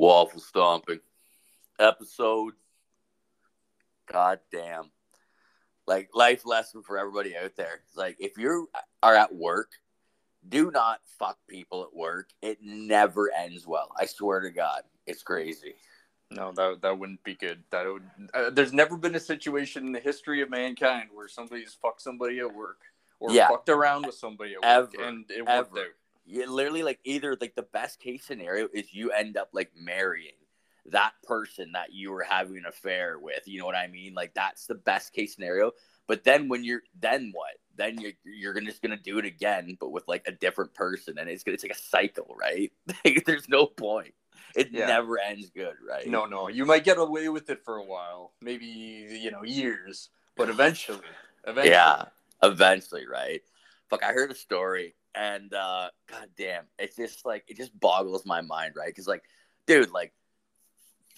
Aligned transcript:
Waffle 0.00 0.40
stomping. 0.40 1.00
Episode. 1.78 2.54
God 4.10 4.40
damn. 4.50 4.90
Like 5.86 6.08
life 6.14 6.46
lesson 6.46 6.82
for 6.82 6.96
everybody 6.98 7.36
out 7.36 7.54
there. 7.56 7.80
It's 7.86 7.96
like 7.98 8.16
if 8.18 8.38
you 8.38 8.70
are 9.02 9.14
at 9.14 9.34
work, 9.34 9.72
do 10.48 10.70
not 10.70 11.00
fuck 11.18 11.36
people 11.50 11.82
at 11.82 11.94
work. 11.94 12.30
It 12.40 12.58
never 12.62 13.30
ends 13.36 13.66
well. 13.66 13.92
I 13.94 14.06
swear 14.06 14.40
to 14.40 14.50
God. 14.50 14.82
It's 15.06 15.22
crazy. 15.22 15.74
No, 16.30 16.50
that 16.52 16.80
that 16.80 16.98
wouldn't 16.98 17.22
be 17.22 17.34
good. 17.34 17.62
That 17.70 17.84
would. 17.84 18.02
Uh, 18.32 18.48
there's 18.48 18.72
never 18.72 18.96
been 18.96 19.16
a 19.16 19.20
situation 19.20 19.84
in 19.84 19.92
the 19.92 20.00
history 20.00 20.40
of 20.40 20.48
mankind 20.48 21.10
where 21.12 21.28
somebody's 21.28 21.74
fucked 21.74 22.00
somebody 22.00 22.38
at 22.38 22.54
work 22.54 22.78
or 23.18 23.32
Yeah. 23.32 23.48
fucked 23.48 23.68
around 23.68 24.06
with 24.06 24.14
somebody 24.14 24.54
at 24.54 24.62
work, 24.62 24.94
Ever. 24.94 25.04
and 25.08 25.30
it 25.30 25.44
Ever. 25.46 25.58
worked 25.64 25.78
out. 25.78 25.84
You 26.30 26.50
literally 26.50 26.82
like 26.82 27.00
either 27.04 27.36
like 27.40 27.54
the 27.56 27.62
best 27.72 28.00
case 28.00 28.24
scenario 28.24 28.68
is 28.72 28.94
you 28.94 29.10
end 29.10 29.36
up 29.36 29.50
like 29.52 29.72
marrying 29.76 30.32
that 30.86 31.12
person 31.24 31.72
that 31.72 31.92
you 31.92 32.10
were 32.10 32.22
having 32.22 32.56
an 32.56 32.66
affair 32.66 33.18
with. 33.18 33.42
You 33.46 33.58
know 33.58 33.66
what 33.66 33.74
I 33.74 33.88
mean? 33.88 34.14
Like 34.14 34.34
that's 34.34 34.66
the 34.66 34.74
best 34.76 35.12
case 35.12 35.34
scenario. 35.34 35.72
But 36.06 36.24
then 36.24 36.48
when 36.48 36.64
you're 36.64 36.82
then 36.98 37.30
what? 37.32 37.52
Then 37.76 37.98
you're 37.98 38.12
you're 38.24 38.52
gonna, 38.52 38.66
just 38.66 38.82
gonna 38.82 38.96
do 38.96 39.18
it 39.18 39.24
again, 39.24 39.76
but 39.80 39.90
with 39.90 40.06
like 40.06 40.26
a 40.26 40.32
different 40.32 40.74
person, 40.74 41.18
and 41.18 41.28
it's 41.28 41.42
gonna 41.42 41.54
it's 41.54 41.64
like 41.64 41.72
a 41.72 41.78
cycle, 41.78 42.34
right? 42.38 42.72
There's 43.26 43.48
no 43.48 43.66
point. 43.66 44.14
It 44.54 44.70
Yeah. 44.72 44.86
never 44.86 45.18
ends 45.18 45.50
good, 45.50 45.74
right? 45.86 46.06
No, 46.06 46.26
no, 46.26 46.48
you 46.48 46.64
might 46.64 46.84
get 46.84 46.98
away 46.98 47.28
with 47.28 47.50
it 47.50 47.64
for 47.64 47.76
a 47.76 47.84
while, 47.84 48.32
maybe 48.40 48.66
you 48.66 49.30
know 49.30 49.42
years, 49.44 50.10
but 50.36 50.48
eventually, 50.48 50.98
eventually, 51.44 51.70
Yeah, 51.70 52.04
eventually, 52.42 53.06
right? 53.06 53.42
Fuck, 53.88 54.02
I 54.04 54.12
heard 54.12 54.30
a 54.30 54.34
story, 54.34 54.94
and 55.14 55.52
uh 55.54 55.88
god 56.08 56.28
damn, 56.36 56.64
it's 56.78 56.96
just 56.96 57.24
like 57.26 57.44
it 57.48 57.56
just 57.56 57.78
boggles 57.78 58.24
my 58.26 58.40
mind, 58.40 58.74
right? 58.76 58.88
Because 58.88 59.06
like, 59.06 59.22
dude, 59.66 59.90
like, 59.90 60.12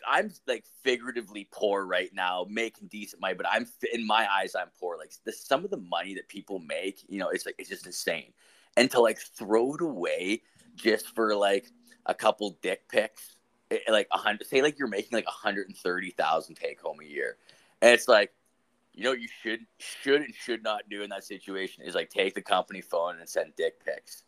I'm 0.08 0.32
like 0.46 0.64
figuratively 0.82 1.48
poor 1.52 1.84
right 1.84 2.10
now, 2.12 2.46
making 2.48 2.88
decent 2.88 3.20
money, 3.20 3.34
but 3.34 3.46
I'm 3.50 3.66
in 3.92 4.06
my 4.06 4.26
eyes, 4.30 4.54
I'm 4.54 4.68
poor. 4.80 4.96
Like, 4.98 5.12
the 5.24 5.32
some 5.32 5.64
of 5.64 5.70
the 5.70 5.76
money 5.78 6.14
that 6.14 6.28
people 6.28 6.58
make, 6.58 7.04
you 7.08 7.18
know, 7.18 7.28
it's 7.28 7.46
like 7.46 7.54
it's 7.58 7.68
just 7.68 7.86
insane, 7.86 8.32
and 8.76 8.90
to 8.90 9.00
like 9.00 9.18
throw 9.18 9.74
it 9.74 9.80
away 9.80 10.42
just 10.74 11.14
for 11.14 11.34
like 11.36 11.66
a 12.06 12.14
couple 12.14 12.58
dick 12.62 12.88
pics, 12.88 13.36
it- 13.70 13.82
like 13.88 14.08
a 14.12 14.18
hundred, 14.18 14.46
say 14.46 14.62
like 14.62 14.78
you're 14.78 14.88
making 14.88 15.16
like 15.16 15.26
a 15.26 15.30
hundred 15.30 15.68
and 15.68 15.76
thirty 15.76 16.10
thousand 16.10 16.56
take 16.56 16.80
home 16.80 16.98
a 17.00 17.04
year, 17.04 17.36
and 17.80 17.92
it's 17.92 18.08
like 18.08 18.32
you 18.94 19.04
know 19.04 19.10
what 19.10 19.20
you 19.20 19.28
should 19.42 19.60
should 19.78 20.20
and 20.22 20.34
should 20.34 20.62
not 20.62 20.82
do 20.90 21.02
in 21.02 21.10
that 21.10 21.24
situation 21.24 21.84
is 21.84 21.94
like 21.94 22.10
take 22.10 22.34
the 22.34 22.42
company 22.42 22.80
phone 22.80 23.18
and 23.18 23.28
send 23.28 23.54
dick 23.56 23.84
pics 23.84 24.24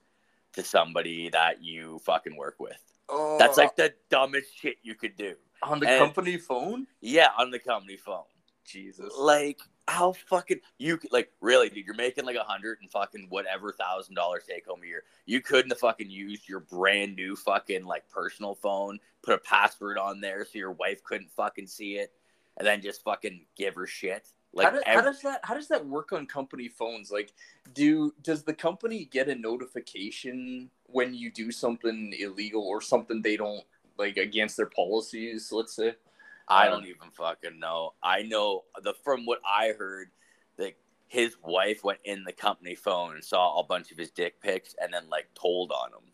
to 0.54 0.62
somebody 0.62 1.28
that 1.30 1.62
you 1.62 1.98
fucking 2.04 2.36
work 2.36 2.56
with. 2.58 2.80
Oh, 3.08 3.36
That's 3.38 3.58
like 3.58 3.70
uh, 3.70 3.72
the 3.76 3.94
dumbest 4.08 4.56
shit 4.56 4.76
you 4.82 4.94
could 4.94 5.16
do. 5.16 5.34
on 5.62 5.80
the 5.80 5.88
and- 5.88 5.98
company 5.98 6.36
phone. 6.38 6.86
Yeah, 7.00 7.28
on 7.38 7.50
the 7.50 7.58
company 7.58 7.96
phone. 7.96 8.24
Jesus, 8.66 9.12
Like 9.18 9.60
how 9.86 10.12
fucking 10.12 10.60
you 10.78 10.96
could 10.96 11.12
like 11.12 11.30
really, 11.42 11.68
dude? 11.68 11.84
You're 11.84 11.94
making 11.94 12.24
like 12.24 12.36
a 12.36 12.42
hundred 12.44 12.78
and 12.80 12.90
fucking 12.90 13.26
whatever 13.28 13.72
thousand 13.72 14.14
dollars 14.14 14.44
take 14.48 14.66
home 14.66 14.80
a 14.82 14.86
year. 14.86 15.02
You 15.26 15.42
couldn't 15.42 15.70
have 15.70 15.80
fucking 15.80 16.08
used 16.08 16.48
your 16.48 16.60
brand 16.60 17.14
new 17.14 17.36
fucking 17.36 17.84
like 17.84 18.08
personal 18.08 18.54
phone, 18.54 19.00
put 19.22 19.34
a 19.34 19.38
password 19.38 19.98
on 19.98 20.22
there 20.22 20.46
so 20.46 20.56
your 20.58 20.72
wife 20.72 21.04
couldn't 21.04 21.30
fucking 21.32 21.66
see 21.66 21.96
it, 21.98 22.12
and 22.56 22.66
then 22.66 22.80
just 22.80 23.04
fucking 23.04 23.44
give 23.54 23.74
her 23.74 23.86
shit. 23.86 24.26
Like 24.54 24.66
how, 24.66 24.72
do- 24.72 24.82
how 24.86 25.00
does 25.00 25.20
that 25.22 25.40
how 25.42 25.54
does 25.54 25.68
that 25.68 25.84
work 25.84 26.12
on 26.12 26.26
company 26.26 26.68
phones? 26.68 27.10
Like, 27.10 27.32
do 27.74 28.14
does 28.22 28.44
the 28.44 28.54
company 28.54 29.06
get 29.06 29.28
a 29.28 29.34
notification 29.34 30.70
when 30.86 31.12
you 31.12 31.30
do 31.30 31.50
something 31.50 32.14
illegal 32.18 32.62
or 32.62 32.80
something 32.80 33.20
they 33.20 33.36
don't 33.36 33.64
like 33.98 34.16
against 34.16 34.56
their 34.56 34.66
policies? 34.66 35.50
Let's 35.52 35.74
say. 35.74 35.94
I 36.46 36.66
Um, 36.68 36.74
don't 36.74 36.86
even 36.88 37.10
fucking 37.10 37.58
know. 37.58 37.94
I 38.02 38.22
know 38.22 38.64
the 38.82 38.94
from 39.02 39.26
what 39.26 39.40
I 39.48 39.72
heard, 39.78 40.10
that 40.56 40.74
his 41.08 41.36
wife 41.42 41.82
went 41.82 42.00
in 42.04 42.22
the 42.24 42.32
company 42.32 42.74
phone 42.74 43.14
and 43.14 43.24
saw 43.24 43.58
a 43.58 43.64
bunch 43.64 43.90
of 43.92 43.98
his 43.98 44.10
dick 44.10 44.40
pics 44.40 44.74
and 44.80 44.92
then 44.92 45.08
like 45.08 45.28
told 45.34 45.72
on 45.72 45.88
him. 45.90 46.12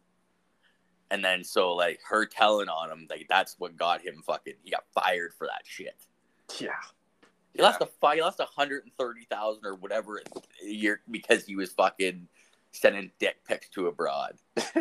And 1.11 1.25
then 1.25 1.43
so 1.43 1.75
like 1.75 2.01
her 2.09 2.25
telling 2.27 2.69
on 2.69 2.91
him, 2.91 3.07
like 3.11 3.27
that's 3.29 3.57
what 3.59 3.77
got 3.77 4.01
him 4.03 4.23
fucking 4.25 4.55
he 4.63 4.71
got 4.71 4.85
fired 4.95 5.35
for 5.35 5.47
that 5.49 5.63
shit. 5.65 6.07
Yeah. 6.59 6.71
He 7.55 7.63
lost 7.63 7.81
a 7.81 7.87
fi- 7.87 8.17
he 8.17 8.23
lost 8.23 8.41
a 8.41 8.45
hundred 8.45 8.85
and 8.85 8.93
thirty 8.97 9.25
thousand 9.25 9.67
or 9.67 9.75
whatever 9.75 10.19
a 10.19 10.67
year 10.67 11.01
because 11.11 11.45
he 11.45 11.57
was 11.57 11.73
fucking 11.73 12.29
sending 12.73 13.11
dick 13.19 13.45
pics 13.47 13.69
to 13.71 13.89
a 13.89 13.93
broad. 13.93 14.37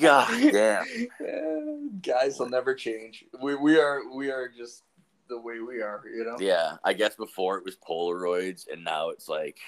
God 0.00 0.52
damn. 0.52 1.98
Guys 2.02 2.38
will 2.38 2.50
never 2.50 2.74
change. 2.74 3.24
We 3.40 3.54
we 3.54 3.78
are 3.78 4.02
we 4.14 4.30
are 4.30 4.48
just 4.48 4.82
the 5.28 5.40
way 5.40 5.60
we 5.60 5.82
are, 5.82 6.02
you 6.14 6.24
know. 6.24 6.36
Yeah, 6.38 6.76
I 6.84 6.92
guess 6.92 7.16
before 7.16 7.58
it 7.58 7.64
was 7.64 7.76
Polaroids, 7.76 8.66
and 8.70 8.84
now 8.84 9.10
it's 9.10 9.28
like 9.28 9.58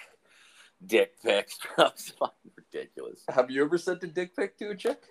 dick 0.85 1.21
pics. 1.23 1.59
it's 1.79 2.11
fucking 2.11 2.53
ridiculous. 2.57 3.25
Have 3.29 3.51
you 3.51 3.65
ever 3.65 3.79
sent 3.79 4.03
a 4.05 4.07
dick 4.07 4.37
pic 4.37 4.59
to 4.59 4.71
a 4.71 4.77
chick? 4.77 5.03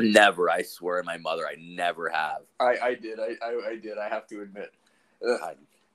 Never, 0.00 0.48
I 0.50 0.62
swear, 0.62 1.00
to 1.00 1.06
my 1.06 1.18
mother, 1.18 1.46
I 1.46 1.56
never 1.58 2.08
have. 2.08 2.42
I 2.60 2.76
I 2.82 2.94
did. 2.94 3.18
I 3.18 3.34
I, 3.44 3.70
I 3.70 3.76
did. 3.76 3.98
I 3.98 4.08
have 4.08 4.26
to 4.28 4.42
admit. 4.42 4.72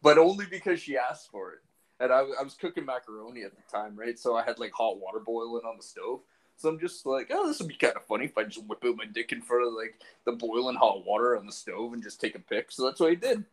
But 0.01 0.17
only 0.17 0.45
because 0.45 0.81
she 0.81 0.97
asked 0.97 1.31
for 1.31 1.53
it. 1.53 1.59
And 1.99 2.11
I, 2.11 2.19
I 2.19 2.43
was 2.43 2.55
cooking 2.55 2.85
macaroni 2.85 3.43
at 3.43 3.51
the 3.55 3.61
time, 3.71 3.95
right? 3.95 4.19
So 4.19 4.35
I 4.35 4.43
had 4.43 4.59
like 4.59 4.73
hot 4.73 4.99
water 4.99 5.19
boiling 5.19 5.63
on 5.65 5.77
the 5.77 5.83
stove. 5.83 6.21
So 6.55 6.69
I'm 6.69 6.79
just 6.79 7.05
like, 7.05 7.29
oh, 7.31 7.47
this 7.47 7.59
would 7.59 7.67
be 7.67 7.75
kind 7.75 7.95
of 7.95 8.05
funny 8.05 8.25
if 8.25 8.37
I 8.37 8.43
just 8.43 8.65
whip 8.65 8.83
out 8.85 8.97
my 8.97 9.05
dick 9.05 9.31
in 9.31 9.41
front 9.41 9.67
of 9.67 9.73
like 9.73 10.01
the 10.25 10.33
boiling 10.33 10.75
hot 10.75 11.05
water 11.05 11.37
on 11.37 11.45
the 11.45 11.51
stove 11.51 11.93
and 11.93 12.03
just 12.03 12.21
take 12.21 12.35
a 12.35 12.39
pic. 12.39 12.71
So 12.71 12.85
that's 12.85 12.99
what 12.99 13.11
I 13.11 13.15
did. 13.15 13.45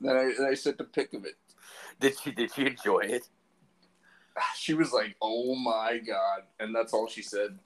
Then 0.00 0.16
I, 0.16 0.50
I 0.50 0.54
sent 0.54 0.80
a 0.80 0.84
pic 0.84 1.12
of 1.14 1.24
it. 1.24 1.34
Did 2.00 2.18
she? 2.18 2.30
Did 2.32 2.52
she 2.54 2.66
enjoy 2.66 3.00
it? 3.00 3.28
She 4.56 4.74
was 4.74 4.92
like, 4.92 5.16
oh 5.20 5.56
my 5.56 5.98
god. 5.98 6.42
And 6.60 6.72
that's 6.72 6.92
all 6.92 7.08
she 7.08 7.22
said. 7.22 7.58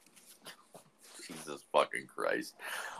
Jesus 1.26 1.64
fucking 1.70 2.06
Christ. 2.06 2.54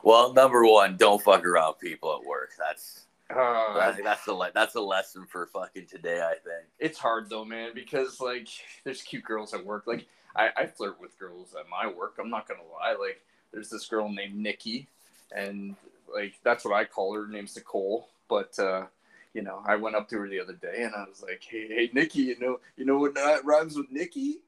Well, 0.05 0.35
number 0.35 0.65
one, 0.67 0.99
don't 0.99 1.23
fuck 1.23 1.45
around 1.45 1.75
people 1.75 2.15
at 2.21 2.27
work. 2.27 2.51
That's 2.59 3.02
Uh, 3.35 3.75
that's 3.79 4.03
that's 4.03 4.27
a 4.27 4.33
le- 4.33 4.53
that's 4.55 4.75
a 4.75 4.81
lesson 4.81 5.27
for 5.27 5.47
fucking 5.47 5.87
today. 5.87 6.21
I 6.21 6.35
think. 6.35 6.67
it's 6.79 6.99
hard 6.99 7.31
though, 7.31 7.45
man, 7.45 7.71
because 7.75 8.21
like 8.21 8.49
there's 8.85 9.03
cute 9.03 9.25
girls 9.25 9.55
at 9.55 9.65
work. 9.65 9.87
Like 9.87 10.07
I, 10.37 10.51
I 10.57 10.67
flirt 10.67 11.01
with 11.01 11.19
girls 11.19 11.55
at 11.59 11.69
my 11.69 11.91
work. 11.91 12.17
I'm 12.19 12.31
not 12.31 12.47
gonna 12.49 12.61
lie. 12.73 12.97
Like 12.99 13.23
there's 13.53 13.71
this 13.71 13.87
girl 13.87 14.09
named 14.09 14.35
Nikki, 14.37 14.89
and 15.35 15.77
like 16.15 16.35
that's 16.43 16.65
what 16.65 16.75
I 16.75 16.85
call 16.85 17.15
her. 17.15 17.27
Her 17.27 17.33
name's 17.33 17.57
Nicole. 17.57 18.09
But 18.29 18.59
uh, 18.59 18.87
you 19.35 19.43
know, 19.43 19.63
I 19.67 19.77
went 19.77 19.97
up 19.97 20.09
to 20.11 20.19
her 20.19 20.29
the 20.29 20.41
other 20.41 20.55
day 20.55 20.83
and 20.83 20.95
I 20.95 21.05
was 21.09 21.23
like, 21.23 21.43
Hey, 21.49 21.69
hey, 21.69 21.91
Nikki, 21.93 22.23
you 22.23 22.39
know, 22.39 22.61
you 22.77 22.85
know 22.85 22.99
what 22.99 23.17
uh, 23.17 23.39
rhymes 23.45 23.77
with 23.77 23.91
Nikki? 23.91 24.41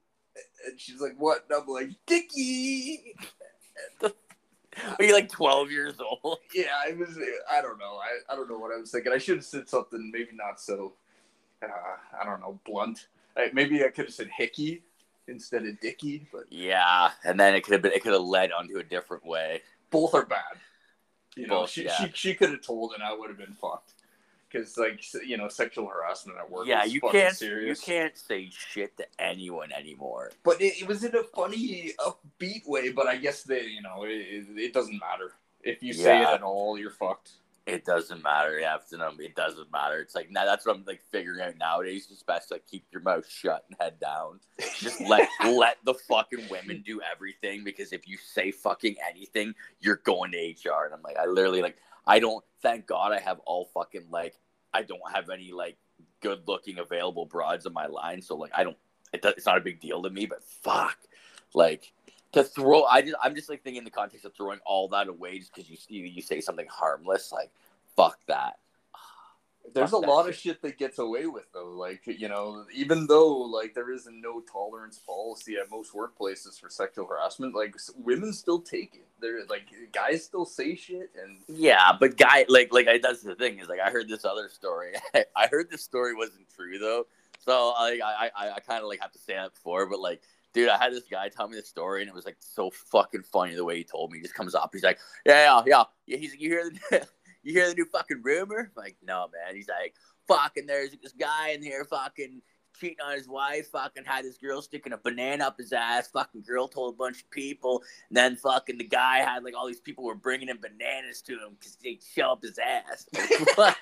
And 0.65 0.79
she's 0.79 1.01
like, 1.01 1.15
What? 1.17 1.45
And 1.49 1.59
I'm 1.61 1.67
like, 1.67 1.89
Dicky. 2.05 3.15
Are 4.99 5.03
you 5.05 5.13
like 5.13 5.29
twelve 5.29 5.71
years 5.71 5.95
old? 5.99 6.39
Yeah, 6.53 6.65
I 6.85 6.93
was. 6.93 7.17
I 7.51 7.61
don't 7.61 7.77
know. 7.79 7.97
I, 7.97 8.33
I 8.33 8.35
don't 8.35 8.49
know 8.49 8.57
what 8.57 8.71
I 8.73 8.79
was 8.79 8.91
thinking. 8.91 9.11
I 9.11 9.17
should 9.17 9.37
have 9.37 9.45
said 9.45 9.67
something 9.69 10.11
maybe 10.13 10.29
not 10.33 10.59
so. 10.59 10.93
Uh, 11.63 11.67
I 12.21 12.25
don't 12.25 12.41
know, 12.41 12.59
blunt. 12.65 13.07
I, 13.37 13.49
maybe 13.53 13.83
I 13.83 13.87
could 13.89 14.05
have 14.05 14.13
said 14.13 14.29
hickey 14.35 14.83
instead 15.27 15.65
of 15.65 15.79
dicky, 15.79 16.27
but 16.31 16.43
Yeah, 16.49 17.11
and 17.23 17.39
then 17.39 17.55
it 17.55 17.63
could 17.63 17.73
have 17.73 17.81
been 17.81 17.91
it 17.91 18.03
could 18.03 18.13
have 18.13 18.21
led 18.21 18.51
onto 18.51 18.77
a 18.77 18.83
different 18.83 19.25
way. 19.25 19.61
both 19.89 20.13
are 20.13 20.25
bad. 20.25 20.57
You 21.35 21.47
know, 21.47 21.61
Both, 21.61 21.71
she, 21.71 21.83
yeah. 21.85 21.95
she 21.97 22.11
she 22.13 22.33
could 22.33 22.49
have 22.49 22.61
told, 22.61 22.93
and 22.93 23.03
I 23.03 23.13
would 23.13 23.29
have 23.29 23.37
been 23.37 23.53
fucked. 23.53 23.93
Because 24.55 24.77
like 24.77 25.03
you 25.25 25.37
know, 25.37 25.47
sexual 25.47 25.87
harassment 25.87 26.37
at 26.39 26.49
work. 26.49 26.67
yeah, 26.67 26.85
is 26.85 26.93
you 26.93 26.99
fucking 27.01 27.19
can't 27.19 27.35
serious. 27.35 27.85
you 27.85 27.93
can't 27.93 28.17
say 28.17 28.49
shit 28.49 28.95
to 28.97 29.05
anyone 29.19 29.71
anymore. 29.71 30.31
But 30.43 30.61
it, 30.61 30.81
it 30.81 30.87
was 30.87 31.03
in 31.03 31.15
a 31.15 31.23
funny, 31.23 31.91
upbeat 31.99 32.65
way. 32.65 32.91
But 32.91 33.07
I 33.07 33.17
guess 33.17 33.43
they, 33.43 33.65
you 33.65 33.81
know, 33.81 34.03
it, 34.03 34.47
it, 34.55 34.73
doesn't 34.73 34.99
matter 34.99 35.33
if 35.61 35.83
you 35.83 35.93
say 35.93 36.21
it 36.21 36.27
at 36.27 36.41
all. 36.41 36.77
You're 36.77 36.91
fucked. 36.91 37.31
It 37.65 37.83
doesn't 37.83 38.21
matter. 38.23 38.59
Yeah, 38.59 38.75
it's, 38.75 38.93
um, 38.93 39.17
it 39.19 39.35
doesn't 39.35 39.71
matter. 39.71 39.99
It's 39.99 40.15
like 40.15 40.31
now 40.31 40.45
that's 40.45 40.65
what 40.65 40.75
I'm 40.75 40.83
like 40.85 41.01
figuring 41.11 41.41
out 41.41 41.57
nowadays. 41.57 42.07
It's 42.11 42.23
best 42.23 42.49
to 42.49 42.55
like 42.55 42.67
keep 42.67 42.85
your 42.93 43.01
mouth 43.01 43.27
shut 43.27 43.65
and 43.69 43.77
head 43.81 43.99
down. 43.99 44.39
Just 44.79 45.01
let 45.01 45.27
let 45.45 45.77
the 45.83 45.95
fucking 45.95 46.47
women 46.49 46.83
do 46.85 47.01
everything 47.01 47.63
because 47.63 47.91
if 47.91 48.07
you 48.07 48.17
say 48.17 48.51
fucking 48.51 48.95
anything, 49.09 49.53
you're 49.81 50.01
going 50.05 50.31
to 50.31 50.37
HR. 50.37 50.85
And 50.85 50.93
I'm 50.93 51.01
like, 51.01 51.17
I 51.17 51.25
literally 51.25 51.61
like 51.61 51.77
I 52.07 52.19
don't. 52.19 52.43
Thank 52.61 52.87
God 52.87 53.11
I 53.11 53.19
have 53.19 53.39
all 53.45 53.65
fucking 53.73 54.07
like 54.09 54.35
I 54.75 54.83
don't 54.83 55.01
have 55.13 55.29
any 55.29 55.51
like 55.51 55.77
good 56.21 56.41
looking 56.47 56.79
available 56.79 57.25
broads 57.25 57.65
on 57.65 57.73
my 57.73 57.85
line. 57.87 58.21
So 58.21 58.35
like 58.35 58.51
I 58.55 58.63
don't. 58.63 58.77
It 59.13 59.23
it's 59.23 59.45
not 59.45 59.57
a 59.57 59.61
big 59.61 59.79
deal 59.79 60.03
to 60.03 60.09
me. 60.09 60.25
But 60.25 60.43
fuck, 60.43 60.97
like 61.53 61.93
to 62.33 62.43
throw. 62.43 62.83
I 62.83 63.01
just 63.01 63.15
I'm 63.23 63.35
just 63.35 63.49
like 63.49 63.63
thinking 63.63 63.79
in 63.79 63.85
the 63.85 63.91
context 63.91 64.25
of 64.25 64.35
throwing 64.35 64.59
all 64.65 64.89
that 64.89 65.07
away 65.07 65.39
just 65.39 65.53
because 65.53 65.69
you 65.69 65.77
you 65.87 66.05
you 66.05 66.21
say 66.21 66.41
something 66.41 66.67
harmless. 66.69 67.31
Like 67.31 67.51
fuck 67.95 68.19
that. 68.27 68.57
There's 69.73 69.91
a 69.91 69.97
lot 69.97 70.29
of 70.29 70.35
shit 70.35 70.61
that 70.61 70.77
gets 70.77 70.99
away 70.99 71.25
with 71.25 71.45
though. 71.53 71.71
Like 71.71 72.01
you 72.05 72.29
know, 72.29 72.65
even 72.73 73.07
though 73.07 73.37
like 73.37 73.73
there 73.73 73.91
is 73.91 74.05
a 74.07 74.11
no 74.11 74.41
tolerance 74.41 74.99
policy 74.99 75.55
at 75.57 75.71
most 75.71 75.93
workplaces 75.93 76.59
for 76.59 76.69
sexual 76.69 77.05
harassment, 77.05 77.55
like 77.55 77.75
women 77.97 78.33
still 78.33 78.61
take 78.61 78.95
it. 78.95 79.07
they're 79.19 79.45
like 79.45 79.63
guys 79.91 80.23
still 80.23 80.45
say 80.45 80.75
shit 80.75 81.11
and 81.21 81.39
Yeah, 81.47 81.91
but 81.99 82.17
guy, 82.17 82.45
like, 82.47 82.71
like 82.71 82.87
I, 82.87 82.99
that's 82.99 83.23
the 83.23 83.35
thing 83.35 83.59
is 83.59 83.67
like 83.67 83.79
I 83.79 83.89
heard 83.89 84.07
this 84.07 84.25
other 84.25 84.49
story. 84.49 84.93
I 85.35 85.47
heard 85.47 85.69
this 85.69 85.83
story 85.83 86.15
wasn't 86.15 86.47
true 86.55 86.77
though, 86.77 87.07
so 87.39 87.73
like 87.79 88.01
I, 88.01 88.29
I, 88.35 88.51
I 88.55 88.59
kind 88.59 88.81
of 88.81 88.87
like 88.87 89.01
have 89.01 89.11
to 89.13 89.19
say 89.19 89.33
that 89.33 89.53
before. 89.53 89.87
But 89.87 89.99
like, 89.99 90.21
dude, 90.53 90.69
I 90.69 90.77
had 90.77 90.93
this 90.93 91.07
guy 91.09 91.29
tell 91.29 91.47
me 91.47 91.57
the 91.57 91.63
story, 91.63 92.01
and 92.01 92.09
it 92.09 92.15
was 92.15 92.25
like 92.25 92.37
so 92.39 92.69
fucking 92.69 93.23
funny 93.23 93.55
the 93.55 93.65
way 93.65 93.77
he 93.77 93.83
told 93.83 94.11
me. 94.11 94.19
He 94.19 94.23
just 94.23 94.35
comes 94.35 94.55
up, 94.55 94.69
he's 94.73 94.83
like, 94.83 94.99
yeah, 95.25 95.43
yeah, 95.43 95.63
yeah. 95.65 95.83
yeah 96.05 96.17
he's 96.17 96.31
like, 96.31 96.41
you 96.41 96.49
hear 96.49 96.69
the, 96.69 97.07
you 97.45 97.53
hear 97.53 97.69
the 97.69 97.75
new 97.75 97.85
fucking 97.85 98.21
rumor? 98.23 98.71
I'm 98.75 98.83
like, 98.83 98.97
no, 99.05 99.27
man. 99.31 99.55
He's 99.55 99.69
like, 99.69 99.95
fucking, 100.27 100.65
there's 100.65 100.91
this 101.01 101.13
guy 101.13 101.49
in 101.49 101.61
here, 101.61 101.85
fucking 101.85 102.41
cheating 102.79 102.97
on 103.05 103.15
his 103.15 103.27
wife, 103.27 103.69
fucking 103.71 104.03
had 104.05 104.25
this 104.25 104.37
girl 104.37 104.61
sticking 104.61 104.93
a 104.93 104.97
banana 104.97 105.45
up 105.45 105.57
his 105.57 105.71
ass, 105.71 106.09
fucking 106.09 106.41
girl 106.41 106.67
told 106.67 106.93
a 106.93 106.97
bunch 106.97 107.21
of 107.21 107.31
people, 107.31 107.83
and 108.09 108.17
then 108.17 108.35
fucking 108.35 108.77
the 108.77 108.83
guy 108.83 109.19
had 109.19 109.43
like 109.43 109.55
all 109.55 109.67
these 109.67 109.79
people 109.79 110.03
were 110.03 110.15
bringing 110.15 110.49
in 110.49 110.57
bananas 110.59 111.21
to 111.21 111.33
him 111.33 111.55
because 111.57 111.77
they'd 111.83 112.03
show 112.03 112.31
up 112.31 112.41
his 112.41 112.59
ass. 112.59 113.07
Like, 113.57 113.75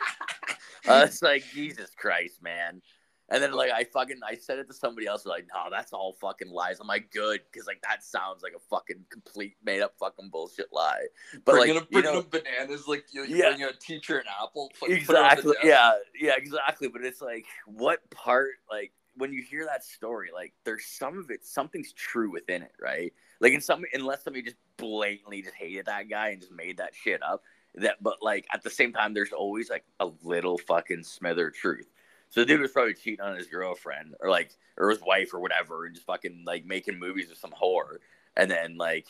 I 0.88 1.02
was 1.04 1.22
like, 1.22 1.44
Jesus 1.54 1.92
Christ, 1.96 2.42
man. 2.44 2.82
And 3.30 3.42
then 3.42 3.54
like 3.54 3.72
I 3.72 3.86
fucking 3.86 4.20
I 4.28 4.36
said 4.36 4.60
it 4.60 4.68
to 4.68 4.74
somebody 4.74 5.08
else, 5.08 5.26
like, 5.26 5.48
no, 5.54 5.70
that's 5.72 5.94
all 5.94 6.14
fucking 6.14 6.50
lies. 6.50 6.80
I'm 6.80 6.88
like, 6.88 7.10
good, 7.12 7.40
because 7.52 7.66
like 7.68 7.82
that 7.82 8.04
sounds 8.04 8.44
like 8.44 8.54
a 8.56 8.60
fucking 8.60 9.06
complete 9.10 9.56
made 9.64 9.82
up 9.82 9.94
fucking 9.98 10.30
bullshit 10.30 10.68
lie. 10.74 11.06
But 11.46 11.54
bringing, 11.54 11.76
like, 11.76 11.88
you 11.90 12.02
know, 12.02 12.22
bananas 12.22 12.88
like 12.88 13.06
you, 13.12 13.24
you 13.24 13.38
Yeah. 13.38 13.52
bring 13.52 13.64
a 13.64 13.74
teacher 13.74 14.18
an 14.20 14.26
apple. 14.42 14.72
fucking 14.76 15.06
put 15.06 15.16
it 15.16 15.20
on 15.20 15.24
the 15.30 15.34
exactly 15.34 15.54
yeah 15.64 15.94
yeah 16.20 16.34
exactly 16.38 16.88
but 16.90 17.04
it's 17.04 17.22
like 17.22 17.46
what 17.66 18.08
part 18.12 18.52
like 18.70 18.92
when 19.16 19.32
you 19.32 19.42
hear 19.44 19.66
that 19.66 19.84
story 19.84 20.30
like 20.34 20.54
there's 20.66 20.86
some 20.86 21.18
of 21.18 21.30
it 21.30 21.46
something's 21.46 21.94
true 21.94 22.32
within 22.32 22.62
it 22.62 22.72
right 22.82 23.14
like 23.40 23.54
in 23.54 23.62
some 23.62 23.84
unless 23.94 24.24
somebody 24.24 24.44
just 24.44 24.58
blatantly 24.78 25.42
just 25.42 25.56
hated 25.56 25.86
that 25.86 26.10
guy 26.10 26.30
and 26.30 26.42
just 26.42 26.52
made 26.52 26.78
that 26.78 26.94
shit 26.96 27.22
up 27.24 27.44
that 27.76 28.02
but 28.02 28.18
like 28.22 28.46
at 28.54 28.64
the 28.64 28.70
same 28.70 28.92
time 28.92 29.14
there's 29.14 29.32
always 29.32 29.70
like 29.70 29.86
a 30.00 30.10
little 30.24 30.58
fucking 30.58 31.04
smither 31.04 31.50
truth 31.52 31.88
so 32.34 32.42
the 32.42 32.46
dude 32.48 32.62
was 32.62 32.72
probably 32.72 32.96
cheating 32.96 33.22
on 33.22 33.38
his 33.38 33.48
girlfriend 33.48 34.16
or 34.20 34.30
like 34.30 34.52
or 34.78 34.90
his 34.90 35.02
wife 35.02 35.34
or 35.34 35.40
whatever 35.40 35.86
and 35.86 35.94
just 35.94 36.08
fucking 36.08 36.44
like 36.48 36.66
making 36.66 36.98
movies 37.00 37.30
with 37.30 37.38
some 37.38 37.52
whore 37.52 37.98
and 38.36 38.50
then 38.50 38.78
like 38.78 39.06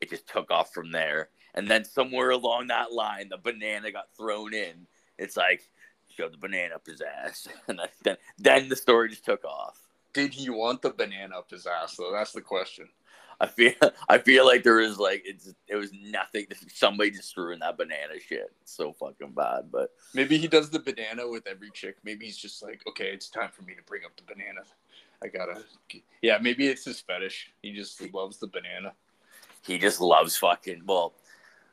it 0.00 0.08
just 0.10 0.28
took 0.28 0.50
off 0.50 0.72
from 0.72 0.92
there 0.92 1.28
and 1.54 1.68
then 1.68 1.84
somewhere 1.84 2.30
along 2.30 2.68
that 2.68 2.92
line 2.92 3.28
the 3.28 3.36
banana 3.38 3.90
got 3.90 4.06
thrown 4.16 4.54
in 4.54 4.86
it's 5.18 5.36
like 5.36 5.62
shoved 6.08 6.34
the 6.34 6.38
banana 6.38 6.74
up 6.74 6.86
his 6.86 7.00
ass, 7.00 7.48
and 7.68 7.78
then- 7.78 7.88
then 8.02 8.16
then 8.38 8.68
the 8.68 8.76
story 8.76 9.08
just 9.08 9.24
took 9.24 9.44
off. 9.44 9.80
Did 10.12 10.34
he 10.34 10.50
want 10.50 10.82
the 10.82 10.90
banana 10.90 11.38
up 11.38 11.50
his 11.50 11.66
ass 11.66 11.96
though? 11.96 12.12
That's 12.12 12.32
the 12.32 12.40
question. 12.40 12.88
I 13.40 13.46
feel 13.46 13.72
I 14.08 14.18
feel 14.18 14.46
like 14.46 14.62
there 14.62 14.76
was 14.76 14.98
like 14.98 15.22
it's 15.24 15.52
it 15.68 15.76
was 15.76 15.90
nothing. 15.92 16.46
Somebody 16.72 17.10
just 17.12 17.34
threw 17.34 17.52
in 17.52 17.60
that 17.60 17.76
banana 17.78 18.18
shit. 18.26 18.52
It's 18.62 18.76
so 18.76 18.92
fucking 18.92 19.32
bad, 19.32 19.70
but 19.70 19.90
Maybe 20.14 20.38
he 20.38 20.48
does 20.48 20.70
the 20.70 20.80
banana 20.80 21.28
with 21.28 21.46
every 21.46 21.70
chick. 21.70 21.96
Maybe 22.04 22.26
he's 22.26 22.38
just 22.38 22.62
like, 22.62 22.82
okay, 22.88 23.06
it's 23.06 23.28
time 23.28 23.50
for 23.52 23.62
me 23.62 23.74
to 23.74 23.82
bring 23.86 24.04
up 24.04 24.16
the 24.16 24.22
banana. 24.22 24.62
I 25.22 25.28
gotta. 25.28 25.62
Yeah, 26.22 26.38
maybe 26.40 26.68
it's 26.68 26.84
his 26.84 27.00
fetish. 27.00 27.52
He 27.62 27.72
just 27.72 28.00
loves 28.14 28.38
the 28.38 28.46
banana. 28.46 28.92
he 29.66 29.78
just 29.78 30.00
loves 30.00 30.36
fucking. 30.36 30.82
Well, 30.86 31.14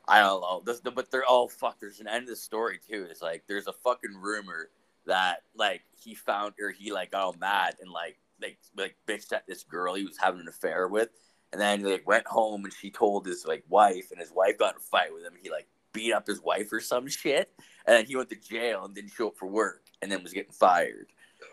I 0.08 0.20
don't 0.20 0.40
know. 0.40 0.62
This, 0.64 0.80
but 0.80 1.10
they're 1.10 1.24
all 1.24 1.48
fuck. 1.48 1.80
There's 1.80 2.00
an 2.00 2.08
end 2.08 2.24
of 2.24 2.30
the 2.30 2.36
story 2.36 2.78
too. 2.88 3.06
It's 3.10 3.22
like 3.22 3.44
there's 3.48 3.66
a 3.66 3.72
fucking 3.72 4.14
rumor 4.20 4.70
that 5.06 5.42
like 5.56 5.82
he 6.02 6.14
found 6.14 6.54
or 6.60 6.70
he 6.70 6.92
like 6.92 7.12
got 7.12 7.22
all 7.22 7.36
mad 7.40 7.76
and 7.80 7.90
like 7.90 8.18
like 8.42 8.58
like 8.76 8.96
bitched 9.06 9.32
at 9.32 9.46
this 9.46 9.62
girl 9.62 9.94
he 9.94 10.04
was 10.04 10.18
having 10.18 10.40
an 10.40 10.48
affair 10.48 10.88
with, 10.88 11.08
and 11.52 11.60
then 11.60 11.80
he 11.80 11.86
like 11.86 12.06
went 12.06 12.26
home 12.26 12.64
and 12.64 12.72
she 12.72 12.90
told 12.90 13.26
his 13.26 13.44
like 13.46 13.64
wife 13.68 14.10
and 14.10 14.20
his 14.20 14.32
wife 14.32 14.58
got 14.58 14.74
in 14.74 14.78
a 14.78 14.80
fight 14.80 15.12
with 15.12 15.24
him. 15.24 15.34
He 15.42 15.50
like 15.50 15.66
beat 15.92 16.12
up 16.12 16.26
his 16.26 16.40
wife 16.42 16.72
or 16.72 16.80
some 16.80 17.08
shit, 17.08 17.50
and 17.86 17.96
then 17.96 18.04
he 18.06 18.16
went 18.16 18.28
to 18.30 18.36
jail 18.36 18.84
and 18.84 18.94
didn't 18.94 19.12
show 19.12 19.28
up 19.28 19.36
for 19.36 19.46
work 19.46 19.82
and 20.02 20.10
then 20.10 20.22
was 20.22 20.32
getting 20.32 20.52
fired. 20.52 21.06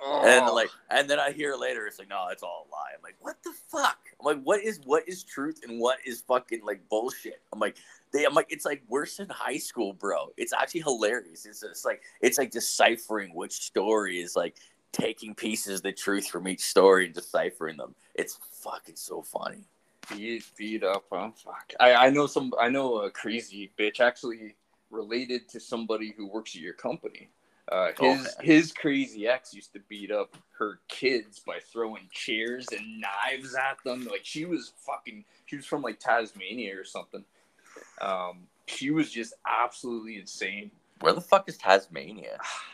And 0.05 0.25
then 0.25 0.43
Oh. 0.45 0.53
like, 0.53 0.69
and 0.89 1.09
then 1.09 1.19
I 1.19 1.31
hear 1.31 1.55
later 1.55 1.85
it's 1.87 1.99
like, 1.99 2.09
no, 2.09 2.27
it's 2.29 2.43
all 2.43 2.67
a 2.69 2.71
lie. 2.71 2.91
I'm 2.95 3.01
like, 3.03 3.15
what 3.19 3.37
the 3.43 3.53
fuck? 3.69 3.99
I'm 4.19 4.25
like, 4.25 4.41
what 4.43 4.61
is 4.61 4.79
what 4.85 5.07
is 5.07 5.23
truth 5.23 5.61
and 5.67 5.79
what 5.79 5.97
is 6.05 6.21
fucking 6.21 6.61
like 6.65 6.87
bullshit? 6.89 7.41
I'm 7.53 7.59
like, 7.59 7.77
they, 8.11 8.25
I'm 8.25 8.33
like, 8.33 8.47
it's 8.49 8.65
like 8.65 8.83
worse 8.87 9.17
than 9.17 9.29
high 9.29 9.57
school, 9.57 9.93
bro. 9.93 10.29
It's 10.37 10.51
actually 10.53 10.81
hilarious. 10.81 11.45
It's 11.45 11.61
just 11.61 11.85
like 11.85 12.01
it's 12.21 12.37
like 12.37 12.51
deciphering 12.51 13.33
which 13.33 13.53
story 13.53 14.19
is 14.21 14.35
like 14.35 14.57
taking 14.91 15.35
pieces 15.35 15.77
of 15.77 15.83
the 15.83 15.91
truth 15.93 16.27
from 16.27 16.47
each 16.47 16.61
story 16.61 17.05
and 17.05 17.13
deciphering 17.13 17.77
them. 17.77 17.95
It's 18.15 18.39
fucking 18.61 18.95
so 18.95 19.21
funny. 19.21 19.63
Beat 20.09 20.44
beat 20.57 20.83
up. 20.83 21.05
Fuck. 21.09 21.73
I 21.79 21.94
I 21.94 22.09
know 22.09 22.27
some. 22.27 22.53
I 22.59 22.69
know 22.69 22.97
a 23.01 23.11
crazy 23.11 23.71
bitch 23.77 24.00
actually 24.00 24.55
related 24.89 25.50
to 25.50 25.59
somebody 25.59 26.13
who 26.15 26.27
works 26.27 26.55
at 26.55 26.61
your 26.61 26.73
company. 26.73 27.29
Uh, 27.71 27.89
his 28.00 28.27
Okay. 28.27 28.45
his 28.45 28.71
crazy 28.71 29.27
ex 29.27 29.53
used 29.53 29.73
to 29.73 29.79
beat 29.88 30.11
up 30.11 30.35
her 30.57 30.79
kids 30.88 31.39
by 31.39 31.59
throwing 31.59 32.09
chairs 32.11 32.67
and 32.71 33.01
knives 33.01 33.55
at 33.55 33.77
them. 33.85 34.05
Like 34.05 34.21
she 34.23 34.45
was 34.45 34.73
fucking. 34.85 35.25
She 35.45 35.55
was 35.55 35.65
from 35.65 35.81
like 35.81 36.00
Tasmania 36.00 36.77
or 36.77 36.83
something. 36.83 37.23
Um, 38.01 38.47
she 38.67 38.91
was 38.91 39.11
just 39.11 39.33
absolutely 39.47 40.17
insane. 40.17 40.71
Where 41.00 41.13
the 41.13 41.21
fuck 41.21 41.50
is 41.50 41.57
Tasmania? 41.57 42.38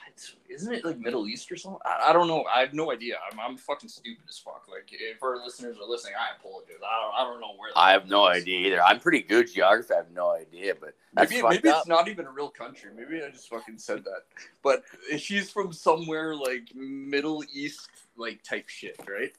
Isn't 0.49 0.73
it 0.73 0.85
like 0.85 0.97
Middle 0.97 1.27
East 1.27 1.51
or 1.51 1.55
something? 1.55 1.79
I, 1.85 2.09
I 2.09 2.13
don't 2.13 2.27
know. 2.27 2.43
I 2.43 2.61
have 2.61 2.73
no 2.73 2.91
idea. 2.91 3.15
I'm, 3.31 3.39
I'm 3.39 3.57
fucking 3.57 3.89
stupid 3.89 4.23
as 4.27 4.37
fuck. 4.37 4.65
Like 4.69 4.89
if 4.91 5.21
our 5.23 5.37
listeners 5.37 5.77
are 5.77 5.87
listening, 5.87 6.13
I 6.19 6.35
apologize. 6.37 6.75
I 6.83 7.01
don't, 7.01 7.13
I 7.15 7.31
don't 7.31 7.41
know 7.41 7.53
where. 7.57 7.71
I 7.75 7.91
have 7.91 8.07
no 8.07 8.27
is. 8.29 8.41
idea 8.41 8.67
either. 8.67 8.83
I'm 8.83 8.99
pretty 8.99 9.21
good 9.21 9.45
at 9.45 9.53
geography. 9.53 9.93
I 9.93 9.97
have 9.97 10.11
no 10.11 10.31
idea, 10.31 10.73
but 10.79 10.95
Maybe, 11.13 11.41
maybe 11.41 11.69
up. 11.69 11.79
it's 11.79 11.87
not 11.87 12.07
even 12.07 12.27
a 12.27 12.31
real 12.31 12.49
country. 12.49 12.91
Maybe 12.95 13.23
I 13.23 13.29
just 13.29 13.49
fucking 13.49 13.77
said 13.77 14.03
that. 14.03 14.23
But 14.63 14.83
she's 15.17 15.49
from 15.49 15.73
somewhere 15.73 16.35
like 16.35 16.73
Middle 16.75 17.43
East, 17.51 17.89
like 18.15 18.43
type 18.43 18.69
shit, 18.69 18.99
right? 19.07 19.31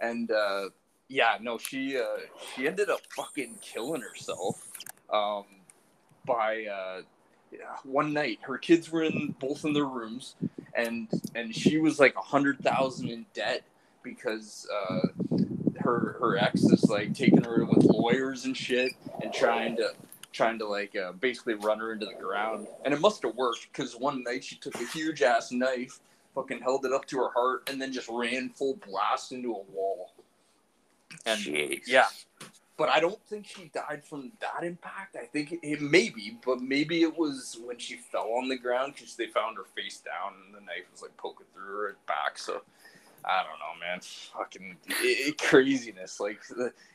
And 0.00 0.30
uh, 0.30 0.70
yeah, 1.08 1.38
no, 1.40 1.56
she 1.56 1.98
uh, 1.98 2.18
she 2.54 2.66
ended 2.66 2.90
up 2.90 3.00
fucking 3.10 3.58
killing 3.62 4.02
herself 4.02 4.70
um, 5.10 5.44
by 6.26 6.66
uh, 6.66 7.00
one 7.84 8.12
night. 8.12 8.38
Her 8.42 8.58
kids 8.58 8.90
were 8.90 9.02
in 9.02 9.34
both 9.38 9.64
in 9.64 9.72
their 9.72 9.86
rooms, 9.86 10.34
and 10.74 11.08
and 11.34 11.54
she 11.54 11.78
was 11.78 11.98
like 11.98 12.14
a 12.16 12.20
hundred 12.20 12.58
thousand 12.60 13.08
in 13.08 13.26
debt 13.34 13.62
because 14.02 14.68
uh, 14.72 15.08
her 15.80 16.16
her 16.20 16.38
ex 16.38 16.62
is 16.62 16.84
like 16.84 17.14
taking 17.14 17.42
her 17.44 17.64
with 17.64 17.84
lawyers 17.84 18.44
and 18.44 18.56
shit 18.56 18.92
and 19.22 19.32
trying 19.32 19.76
to 19.76 19.92
trying 20.32 20.58
to 20.58 20.66
like 20.66 20.94
uh, 20.96 21.12
basically 21.12 21.54
run 21.54 21.78
her 21.78 21.92
into 21.92 22.06
the 22.06 22.14
ground. 22.14 22.66
And 22.84 22.92
it 22.92 23.00
must 23.00 23.22
have 23.22 23.34
worked 23.34 23.66
because 23.72 23.96
one 23.96 24.22
night 24.22 24.44
she 24.44 24.56
took 24.56 24.74
a 24.76 24.86
huge 24.86 25.22
ass 25.22 25.50
knife, 25.50 25.98
fucking 26.34 26.60
held 26.60 26.84
it 26.84 26.92
up 26.92 27.06
to 27.06 27.18
her 27.18 27.30
heart, 27.34 27.68
and 27.70 27.80
then 27.80 27.92
just 27.92 28.08
ran 28.08 28.50
full 28.50 28.78
blast 28.86 29.32
into 29.32 29.52
a 29.52 29.62
wall. 29.72 30.12
And 31.24 31.40
Jeez. 31.40 31.82
yeah, 31.86 32.06
but 32.76 32.88
I 32.88 33.00
don't 33.00 33.20
think 33.26 33.46
she 33.46 33.70
died 33.72 34.04
from 34.04 34.32
that 34.40 34.64
impact. 34.64 35.16
I 35.16 35.26
think 35.26 35.52
it, 35.52 35.60
it 35.62 35.80
maybe, 35.80 36.38
but 36.44 36.60
maybe 36.60 37.02
it 37.02 37.16
was 37.16 37.58
when 37.64 37.78
she 37.78 37.96
fell 37.96 38.32
on 38.32 38.48
the 38.48 38.56
ground 38.56 38.94
because 38.94 39.16
they 39.16 39.26
found 39.26 39.56
her 39.56 39.64
face 39.74 39.98
down 39.98 40.34
and 40.44 40.54
the 40.54 40.60
knife 40.60 40.84
was 40.92 41.02
like 41.02 41.16
poking 41.16 41.46
through 41.54 41.64
her 41.64 41.96
back. 42.06 42.38
So 42.38 42.62
I 43.24 43.42
don't 43.42 43.58
know, 43.58 43.80
man. 43.80 44.00
Fucking 44.00 44.76
it, 44.88 45.38
craziness. 45.38 46.20
Like 46.20 46.40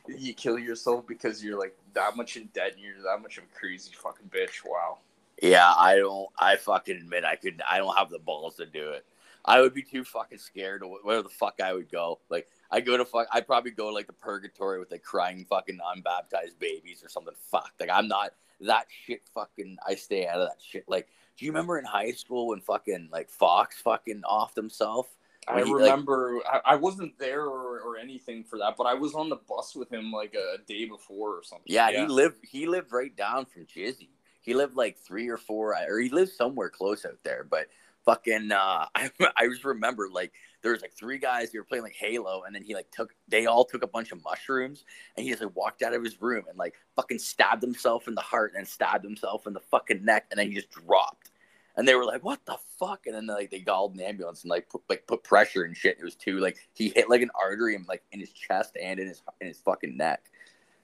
you 0.08 0.34
kill 0.34 0.58
yourself 0.58 1.06
because 1.06 1.42
you're 1.44 1.58
like 1.58 1.76
that 1.94 2.16
much 2.16 2.36
in 2.36 2.46
debt 2.54 2.72
and 2.74 2.80
you're 2.80 3.02
that 3.02 3.20
much 3.20 3.38
of 3.38 3.44
a 3.44 3.58
crazy 3.58 3.92
fucking 3.94 4.30
bitch. 4.30 4.64
Wow. 4.64 4.98
Yeah, 5.42 5.72
I 5.76 5.96
don't. 5.96 6.28
I 6.38 6.56
fucking 6.56 6.96
admit 6.96 7.24
I 7.24 7.36
could. 7.36 7.60
I 7.68 7.78
don't 7.78 7.96
have 7.96 8.10
the 8.10 8.20
balls 8.20 8.56
to 8.56 8.66
do 8.66 8.90
it. 8.90 9.04
I 9.44 9.60
would 9.60 9.74
be 9.74 9.82
too 9.82 10.04
fucking 10.04 10.38
scared. 10.38 10.84
Of 10.84 10.90
where 11.02 11.22
the 11.22 11.28
fuck 11.28 11.60
I 11.60 11.72
would 11.72 11.90
go. 11.90 12.20
Like 12.30 12.46
I 12.72 12.80
go 12.80 12.96
to 12.96 13.04
fuck. 13.04 13.28
I'd 13.32 13.46
probably 13.46 13.70
go 13.70 13.88
to 13.90 13.94
like 13.94 14.06
the 14.06 14.12
purgatory 14.14 14.78
with 14.80 14.90
like 14.90 15.02
crying 15.02 15.44
fucking 15.44 15.78
unbaptized 15.94 16.58
babies 16.58 17.04
or 17.04 17.08
something. 17.08 17.34
Fuck. 17.50 17.72
Like 17.78 17.90
I'm 17.92 18.08
not 18.08 18.30
that 18.60 18.86
shit. 19.04 19.20
Fucking. 19.34 19.76
I 19.86 19.94
stay 19.94 20.26
out 20.26 20.40
of 20.40 20.48
that 20.48 20.60
shit. 20.60 20.84
Like, 20.88 21.08
do 21.36 21.44
you 21.44 21.52
remember 21.52 21.78
in 21.78 21.84
high 21.84 22.12
school 22.12 22.48
when 22.48 22.60
fucking 22.60 23.10
like 23.12 23.28
Fox 23.28 23.80
fucking 23.82 24.22
offed 24.28 24.56
himself? 24.56 25.06
I 25.46 25.56
When 25.56 25.66
he, 25.66 25.72
like- 25.74 25.82
remember 25.82 26.38
I, 26.50 26.60
I 26.64 26.76
wasn't 26.76 27.18
there 27.18 27.44
or, 27.44 27.80
or 27.80 27.98
anything 27.98 28.44
for 28.44 28.58
that, 28.60 28.76
but 28.78 28.84
I 28.84 28.94
was 28.94 29.14
on 29.14 29.28
the 29.28 29.36
bus 29.36 29.74
with 29.76 29.92
him 29.92 30.10
like 30.10 30.34
a 30.34 30.56
day 30.66 30.86
before 30.86 31.30
or 31.36 31.42
something. 31.42 31.66
Yeah, 31.66 31.90
he 31.90 32.06
lived. 32.06 32.38
He 32.48 32.66
lived 32.66 32.92
right 32.92 33.14
down 33.14 33.44
from 33.46 33.66
Jizzy. 33.66 34.08
He 34.40 34.54
lived 34.54 34.76
like 34.76 34.96
three 34.98 35.28
or 35.28 35.36
four, 35.36 35.76
or 35.76 35.98
he 36.00 36.08
lived 36.08 36.32
somewhere 36.32 36.70
close 36.70 37.04
out 37.04 37.18
there. 37.22 37.44
But 37.48 37.66
fucking, 38.04 38.50
uh, 38.52 38.86
I 38.94 39.10
I 39.36 39.48
just 39.48 39.64
remember 39.64 40.08
like 40.10 40.32
there 40.62 40.72
was 40.72 40.82
like 40.82 40.94
three 40.94 41.18
guys 41.18 41.50
who 41.52 41.58
were 41.58 41.64
playing 41.64 41.82
like 41.84 41.94
Halo, 41.94 42.42
and 42.46 42.54
then 42.54 42.62
he 42.62 42.74
like 42.74 42.90
took 42.90 43.14
they 43.28 43.46
all 43.46 43.64
took 43.64 43.82
a 43.82 43.86
bunch 43.86 44.12
of 44.12 44.22
mushrooms, 44.24 44.84
and 45.16 45.24
he 45.24 45.30
just 45.30 45.42
like 45.42 45.54
walked 45.56 45.82
out 45.82 45.94
of 45.94 46.02
his 46.02 46.20
room 46.20 46.44
and 46.48 46.56
like 46.58 46.74
fucking 46.96 47.18
stabbed 47.18 47.62
himself 47.62 48.08
in 48.08 48.14
the 48.14 48.20
heart, 48.20 48.52
and 48.56 48.66
stabbed 48.66 49.04
himself 49.04 49.46
in 49.46 49.52
the 49.52 49.60
fucking 49.60 50.04
neck, 50.04 50.26
and 50.30 50.38
then 50.38 50.48
he 50.48 50.54
just 50.54 50.70
dropped. 50.70 51.30
And 51.76 51.88
they 51.88 51.94
were 51.94 52.04
like, 52.04 52.22
"What 52.24 52.44
the 52.44 52.58
fuck?" 52.78 53.06
And 53.06 53.14
then 53.14 53.26
like 53.26 53.50
they 53.50 53.60
called 53.60 53.94
an 53.94 54.00
ambulance 54.00 54.42
and 54.42 54.50
like 54.50 54.68
put 54.68 54.82
like 54.88 55.06
put 55.06 55.24
pressure 55.24 55.62
and 55.64 55.76
shit. 55.76 55.96
It 55.98 56.04
was 56.04 56.14
too 56.14 56.38
like 56.38 56.56
he 56.74 56.90
hit 56.90 57.08
like 57.08 57.22
an 57.22 57.30
artery 57.40 57.74
in 57.74 57.84
like 57.88 58.02
in 58.12 58.20
his 58.20 58.30
chest 58.32 58.76
and 58.80 59.00
in 59.00 59.08
his 59.08 59.22
in 59.40 59.48
his 59.48 59.58
fucking 59.58 59.96
neck. 59.96 60.22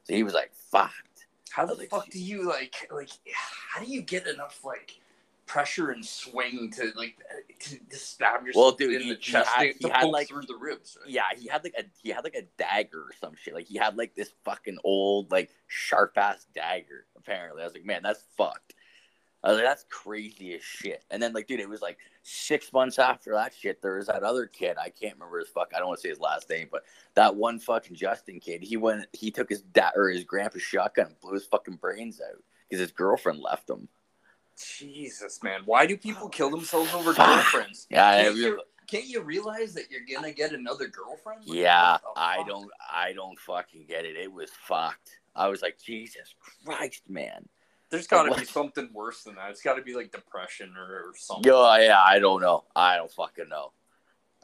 So 0.04 0.14
he 0.14 0.22
was 0.22 0.34
like, 0.34 0.52
"Fucked." 0.54 1.26
How 1.50 1.66
the 1.66 1.74
Like, 1.74 1.90
fuck 1.90 2.08
do 2.10 2.18
you 2.18 2.48
like 2.48 2.88
like? 2.90 3.10
How 3.34 3.82
do 3.84 3.90
you 3.90 4.00
get 4.02 4.26
enough 4.26 4.60
like 4.64 4.98
pressure 5.48 5.90
and 5.90 6.04
swing 6.06 6.70
to 6.76 6.92
like 6.94 7.16
to, 7.60 7.78
stab 7.96 8.46
yourself 8.46 8.62
Well, 8.62 8.72
dude, 8.72 8.94
in 8.94 9.00
he- 9.02 9.08
the 9.08 9.14
he 9.16 9.20
chest 9.20 9.50
had- 9.50 9.72
to, 9.80 9.88
he 9.88 9.88
had, 9.88 10.04
like- 10.04 10.28
through 10.28 10.42
the 10.42 10.56
ribs? 10.56 10.96
Right? 11.02 11.10
Yeah, 11.10 11.22
he 11.36 11.48
had 11.48 11.64
like 11.64 11.74
a 11.76 11.84
he 12.02 12.10
had 12.10 12.22
like 12.22 12.36
a 12.36 12.42
dagger 12.56 13.00
or 13.00 13.12
some 13.20 13.34
shit. 13.34 13.54
Like 13.54 13.66
he 13.66 13.76
had 13.78 13.96
like 13.96 14.14
this 14.14 14.30
fucking 14.44 14.78
old 14.84 15.32
like 15.32 15.50
sharp 15.66 16.16
ass 16.16 16.46
dagger. 16.54 17.06
Apparently, 17.16 17.62
I 17.62 17.64
was 17.64 17.74
like, 17.74 17.84
man, 17.84 18.02
that's 18.04 18.22
fucked. 18.36 18.74
I 19.42 19.48
was 19.50 19.56
like, 19.58 19.66
that's 19.66 19.84
crazy 19.88 20.54
as 20.54 20.62
shit. 20.62 21.04
And 21.12 21.22
then 21.22 21.32
like, 21.32 21.46
dude, 21.46 21.60
it 21.60 21.68
was 21.68 21.80
like 21.80 21.98
six 22.24 22.72
months 22.72 22.98
after 22.98 23.32
that 23.34 23.54
shit. 23.54 23.80
There 23.80 23.96
was 23.96 24.08
that 24.08 24.24
other 24.24 24.46
kid. 24.46 24.76
I 24.78 24.90
can't 24.90 25.14
remember 25.14 25.38
his 25.38 25.48
fuck. 25.48 25.70
I 25.74 25.78
don't 25.78 25.86
want 25.86 25.98
to 25.98 26.02
say 26.02 26.08
his 26.08 26.18
last 26.18 26.50
name, 26.50 26.68
but 26.72 26.82
that 27.14 27.36
one 27.36 27.60
fucking 27.60 27.94
Justin 27.96 28.40
kid. 28.40 28.62
He 28.64 28.76
went. 28.76 29.06
He 29.12 29.30
took 29.30 29.48
his 29.48 29.62
dad 29.62 29.92
or 29.94 30.08
his 30.08 30.24
grandpa's 30.24 30.62
shotgun 30.62 31.06
and 31.06 31.20
blew 31.20 31.34
his 31.34 31.46
fucking 31.46 31.76
brains 31.76 32.20
out 32.20 32.42
because 32.68 32.80
his 32.80 32.90
girlfriend 32.92 33.38
left 33.40 33.70
him. 33.70 33.88
Jesus, 34.64 35.42
man, 35.42 35.62
why 35.64 35.86
do 35.86 35.96
people 35.96 36.26
oh, 36.26 36.28
kill 36.28 36.50
themselves 36.50 36.92
over 36.94 37.12
girlfriends? 37.14 37.86
Yeah, 37.90 38.22
Can't 38.22 38.36
you, 38.36 38.60
can't 38.86 39.06
you 39.06 39.22
realize 39.22 39.74
that 39.74 39.90
you're 39.90 40.00
gonna 40.12 40.32
get 40.32 40.52
another 40.52 40.88
girlfriend? 40.88 41.46
Like, 41.46 41.58
Yeah, 41.58 41.98
I 42.16 42.42
don't 42.46 42.70
I 42.90 43.12
don't 43.12 43.38
fucking 43.38 43.84
get 43.86 44.04
it. 44.04 44.16
It 44.16 44.32
was 44.32 44.50
fucked. 44.50 45.20
I 45.36 45.48
was 45.48 45.62
like, 45.62 45.78
Jesus 45.78 46.34
Christ, 46.64 47.02
man. 47.08 47.48
There's 47.90 48.06
got 48.06 48.24
to 48.24 48.38
be 48.38 48.44
something 48.44 48.90
worse 48.92 49.22
than 49.22 49.36
that. 49.36 49.50
It's 49.50 49.62
got 49.62 49.74
to 49.74 49.82
be 49.82 49.94
like 49.94 50.12
depression 50.12 50.74
or, 50.76 50.82
or 50.82 51.12
something. 51.16 51.50
Yo, 51.50 51.74
yeah, 51.76 52.02
I 52.02 52.18
don't 52.18 52.42
know. 52.42 52.64
I 52.76 52.96
don't 52.96 53.10
fucking 53.10 53.48
know. 53.48 53.72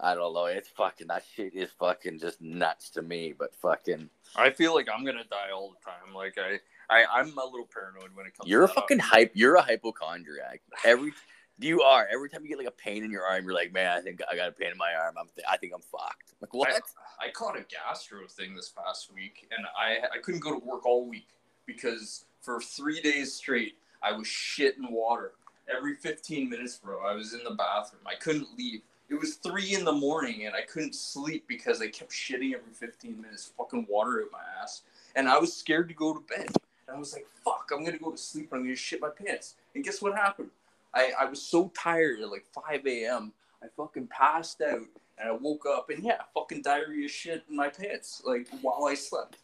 I 0.00 0.14
don't 0.14 0.32
know. 0.32 0.46
It's 0.46 0.68
fucking 0.70 1.08
that 1.08 1.24
shit 1.34 1.54
is 1.54 1.70
fucking 1.78 2.18
just 2.20 2.40
nuts 2.40 2.90
to 2.90 3.02
me. 3.02 3.34
But 3.36 3.54
fucking, 3.56 4.08
I 4.34 4.50
feel 4.50 4.74
like 4.74 4.88
I'm 4.92 5.04
gonna 5.04 5.24
die 5.24 5.50
all 5.54 5.70
the 5.70 5.84
time. 5.84 6.14
Like 6.14 6.36
I, 6.38 6.58
I 6.90 7.04
I'm 7.10 7.36
a 7.38 7.44
little 7.44 7.68
paranoid 7.72 8.14
when 8.14 8.26
it 8.26 8.36
comes. 8.36 8.46
To 8.46 8.50
You're 8.50 8.64
a 8.64 8.68
fucking 8.68 8.98
hype. 8.98 9.32
You're 9.34 9.56
a 9.56 9.62
hypochondriac. 9.62 10.62
Every 10.84 11.12
you 11.58 11.82
are. 11.82 12.06
Every 12.12 12.28
time 12.28 12.42
you 12.42 12.48
get 12.48 12.58
like 12.58 12.66
a 12.66 12.72
pain 12.72 13.04
in 13.04 13.10
your 13.10 13.24
arm, 13.24 13.44
you're 13.44 13.54
like, 13.54 13.72
man, 13.72 13.96
I 13.96 14.00
think 14.00 14.20
I 14.30 14.36
got 14.36 14.48
a 14.48 14.52
pain 14.52 14.72
in 14.72 14.78
my 14.78 14.92
arm. 14.94 15.14
I'm, 15.18 15.28
I 15.48 15.56
think 15.56 15.72
I'm 15.74 15.82
fucked. 15.82 16.34
Like 16.40 16.52
what? 16.52 16.68
I, 16.68 17.26
I 17.26 17.30
caught 17.30 17.56
a 17.56 17.64
gastro 17.64 18.26
thing 18.28 18.54
this 18.54 18.70
past 18.70 19.12
week, 19.12 19.48
and 19.56 19.66
I 19.78 20.06
I 20.16 20.20
couldn't 20.20 20.40
go 20.40 20.58
to 20.58 20.64
work 20.64 20.84
all 20.84 21.06
week 21.06 21.28
because 21.66 22.24
for 22.40 22.60
three 22.60 23.00
days 23.00 23.32
straight 23.34 23.76
I 24.02 24.12
was 24.12 24.26
shitting 24.26 24.90
water 24.90 25.32
every 25.74 25.94
15 25.94 26.48
minutes, 26.48 26.76
bro. 26.76 27.04
I 27.04 27.14
was 27.14 27.32
in 27.32 27.42
the 27.42 27.54
bathroom. 27.54 28.02
I 28.06 28.14
couldn't 28.16 28.48
leave. 28.56 28.82
It 29.08 29.14
was 29.14 29.34
three 29.36 29.74
in 29.74 29.84
the 29.84 29.92
morning, 29.92 30.46
and 30.46 30.54
I 30.54 30.62
couldn't 30.62 30.94
sleep 30.94 31.44
because 31.46 31.80
I 31.80 31.88
kept 31.88 32.10
shitting 32.10 32.54
every 32.54 32.72
15 32.72 33.20
minutes, 33.20 33.52
fucking 33.56 33.86
water 33.88 34.22
out 34.22 34.32
my 34.32 34.62
ass, 34.62 34.82
and 35.14 35.28
I 35.28 35.38
was 35.38 35.54
scared 35.54 35.88
to 35.88 35.94
go 35.94 36.14
to 36.14 36.20
bed. 36.20 36.48
And 36.86 36.96
I 36.96 36.98
was 36.98 37.12
like, 37.12 37.26
"Fuck, 37.44 37.70
I'm 37.72 37.84
gonna 37.84 37.98
go 37.98 38.10
to 38.10 38.18
sleep 38.18 38.52
and 38.52 38.60
I'm 38.60 38.66
gonna 38.66 38.76
shit 38.76 39.00
my 39.00 39.10
pants." 39.10 39.54
And 39.74 39.84
guess 39.84 40.02
what 40.02 40.14
happened? 40.14 40.50
I, 40.92 41.12
I 41.20 41.24
was 41.24 41.42
so 41.42 41.72
tired 41.76 42.20
at 42.20 42.30
like 42.30 42.46
5 42.54 42.86
a.m. 42.86 43.32
I 43.62 43.66
fucking 43.76 44.06
passed 44.08 44.60
out 44.60 44.86
and 45.18 45.28
I 45.28 45.32
woke 45.32 45.66
up 45.66 45.90
and 45.90 46.04
yeah, 46.04 46.22
fucking 46.34 46.62
diarrhea 46.62 47.08
shit 47.08 47.44
in 47.48 47.56
my 47.56 47.68
pants 47.68 48.22
like 48.24 48.48
while 48.62 48.86
I 48.86 48.94
slept. 48.94 49.38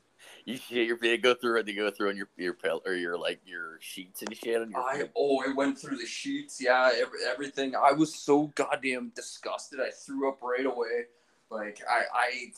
You 0.44 0.56
shit 0.56 0.86
your 0.86 0.98
they 0.98 1.16
go 1.18 1.34
through 1.34 1.60
it. 1.60 1.68
you 1.68 1.74
go 1.74 1.90
through 1.90 2.10
on 2.10 2.16
your 2.16 2.28
your 2.36 2.54
pill 2.54 2.82
or 2.86 2.94
your 2.94 3.18
like 3.18 3.40
your 3.44 3.78
sheets 3.80 4.22
and 4.22 4.34
shit 4.36 4.60
on 4.60 4.70
your. 4.70 4.80
I 4.80 5.08
oh, 5.16 5.42
I 5.46 5.52
went 5.52 5.78
through 5.78 5.96
the 5.96 6.06
sheets, 6.06 6.60
yeah, 6.60 6.90
every, 6.94 7.20
everything. 7.30 7.74
I 7.74 7.92
was 7.92 8.14
so 8.14 8.50
goddamn 8.54 9.12
disgusted. 9.14 9.80
I 9.80 9.90
threw 9.90 10.28
up 10.28 10.42
right 10.42 10.66
away. 10.66 11.06
Like 11.50 11.80
I 11.88 12.02
I 12.14 12.52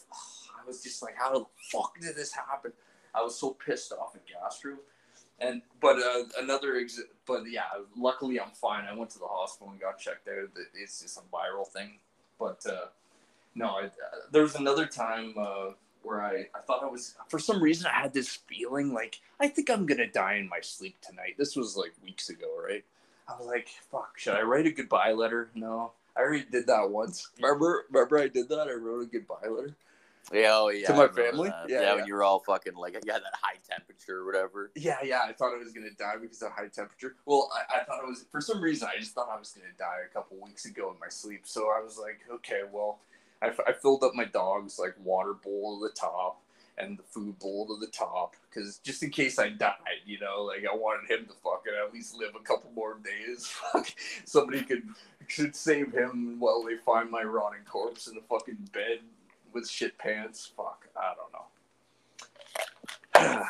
I 0.61 0.67
was 0.67 0.83
just 0.83 1.03
like, 1.03 1.17
how 1.17 1.33
the 1.33 1.45
fuck 1.71 1.95
did 2.01 2.17
this 2.17 2.33
happen? 2.33 2.73
I 3.14 3.23
was 3.23 3.38
so 3.38 3.50
pissed 3.50 3.92
off 3.92 4.14
at 4.14 4.23
gastro. 4.26 4.76
And 5.40 5.62
but 5.81 5.97
uh, 5.99 6.25
another 6.40 6.76
ex- 6.76 7.00
but 7.26 7.50
yeah, 7.50 7.64
luckily 7.97 8.40
I'm 8.40 8.50
fine. 8.50 8.85
I 8.85 8.95
went 8.95 9.11
to 9.11 9.19
the 9.19 9.26
hospital 9.26 9.73
and 9.73 9.81
got 9.81 9.99
checked 9.99 10.28
out. 10.28 10.50
It's 10.75 11.02
just 11.02 11.19
a 11.19 11.23
viral 11.35 11.66
thing. 11.66 11.99
But 12.38 12.64
uh, 12.66 12.87
no, 13.54 13.66
I, 13.66 13.85
uh, 13.85 13.88
there 14.31 14.42
was 14.42 14.54
another 14.54 14.87
time 14.87 15.35
uh, 15.37 15.71
where 16.02 16.23
I, 16.23 16.47
I 16.54 16.61
thought 16.66 16.83
I 16.83 16.87
was 16.87 17.14
for 17.28 17.38
some 17.38 17.62
reason 17.62 17.87
I 17.92 18.00
had 18.00 18.14
this 18.14 18.28
feeling 18.28 18.92
like 18.92 19.21
I 19.40 19.49
think 19.49 19.69
I'm 19.69 19.87
gonna 19.87 20.07
die 20.07 20.35
in 20.35 20.49
my 20.49 20.61
sleep 20.61 20.97
tonight. 21.00 21.35
This 21.38 21.57
was 21.57 21.76
like 21.76 21.92
weeks 22.04 22.28
ago, 22.28 22.49
right? 22.64 22.85
I 23.28 23.37
was 23.37 23.47
like, 23.47 23.69
fuck, 23.90 24.19
should 24.19 24.35
I 24.35 24.42
write 24.42 24.66
a 24.66 24.73
goodbye 24.73 25.12
letter? 25.12 25.50
No. 25.54 25.92
I 26.16 26.21
already 26.21 26.45
did 26.45 26.66
that 26.66 26.90
once. 26.90 27.28
Remember? 27.40 27.85
Remember 27.90 28.19
I 28.19 28.28
did 28.28 28.49
that? 28.50 28.69
I 28.69 28.73
wrote 28.73 29.02
a 29.02 29.07
goodbye 29.07 29.49
letter. 29.49 29.75
Yeah, 30.33 30.50
oh 30.52 30.69
yeah. 30.71 30.87
To 30.88 30.95
my 30.95 31.09
family? 31.09 31.49
that. 31.50 31.69
Yeah, 31.69 31.81
Yeah, 31.81 31.87
yeah. 31.87 31.95
when 31.97 32.07
you 32.07 32.14
were 32.14 32.23
all 32.23 32.41
fucking 32.41 32.75
like 32.75 32.95
had 32.95 33.05
that 33.05 33.23
high 33.41 33.57
temperature 33.69 34.19
or 34.19 34.26
whatever. 34.26 34.71
Yeah, 34.76 34.99
yeah. 35.02 35.21
I 35.26 35.33
thought 35.33 35.55
I 35.55 35.59
was 35.59 35.73
gonna 35.73 35.91
die 35.99 36.17
because 36.21 36.43
of 36.43 36.52
high 36.52 36.69
temperature. 36.69 37.17
Well, 37.26 37.50
I, 37.55 37.81
I 37.81 37.85
thought 37.85 38.00
I 38.02 38.07
was 38.07 38.25
for 38.31 38.41
some 38.41 38.61
reason. 38.61 38.88
I 38.95 38.99
just 38.99 39.12
thought 39.14 39.29
I 39.35 39.38
was 39.38 39.50
gonna 39.50 39.73
die 39.79 40.00
a 40.11 40.12
couple 40.12 40.37
weeks 40.43 40.64
ago 40.64 40.91
in 40.93 40.99
my 41.00 41.09
sleep. 41.09 41.43
So 41.45 41.62
I 41.71 41.83
was 41.83 41.99
like, 41.99 42.21
okay, 42.33 42.62
well, 42.71 42.99
I, 43.43 43.49
f- 43.49 43.61
I 43.67 43.73
filled 43.73 44.05
up 44.05 44.14
my 44.14 44.25
dog's 44.25 44.79
like 44.79 44.95
water 45.02 45.35
bowl 45.35 45.81
to 45.81 45.88
the 45.88 45.95
top 45.95 46.41
and 46.79 46.99
the 46.99 47.02
food 47.02 47.38
bowl 47.38 47.67
to 47.67 47.76
the 47.79 47.91
top 47.93 48.35
because 48.49 48.79
just 48.79 49.02
in 49.02 49.11
case 49.11 49.38
I 49.38 49.50
died, 49.50 49.76
you 50.07 50.19
know, 50.21 50.43
like 50.45 50.64
I 50.71 50.75
wanted 50.75 51.11
him 51.11 51.26
to 51.26 51.35
fucking 51.43 51.73
at 51.87 51.93
least 51.93 52.17
live 52.17 52.35
a 52.35 52.43
couple 52.45 52.71
more 52.75 52.99
days. 53.05 53.47
Fuck, 53.73 53.93
somebody 54.25 54.62
could 54.62 54.85
could 55.35 55.55
save 55.57 55.93
him 55.93 56.38
while 56.41 56.62
they 56.62 56.76
find 56.76 57.11
my 57.11 57.23
rotting 57.23 57.64
corpse 57.69 58.07
in 58.07 58.14
the 58.14 58.23
fucking 58.29 58.59
bed 58.73 59.00
with 59.52 59.68
shit 59.68 59.99
pants. 59.99 60.50
Fuck, 60.56 60.88
I 60.97 61.12
don't 61.14 61.32
know. 61.32 61.44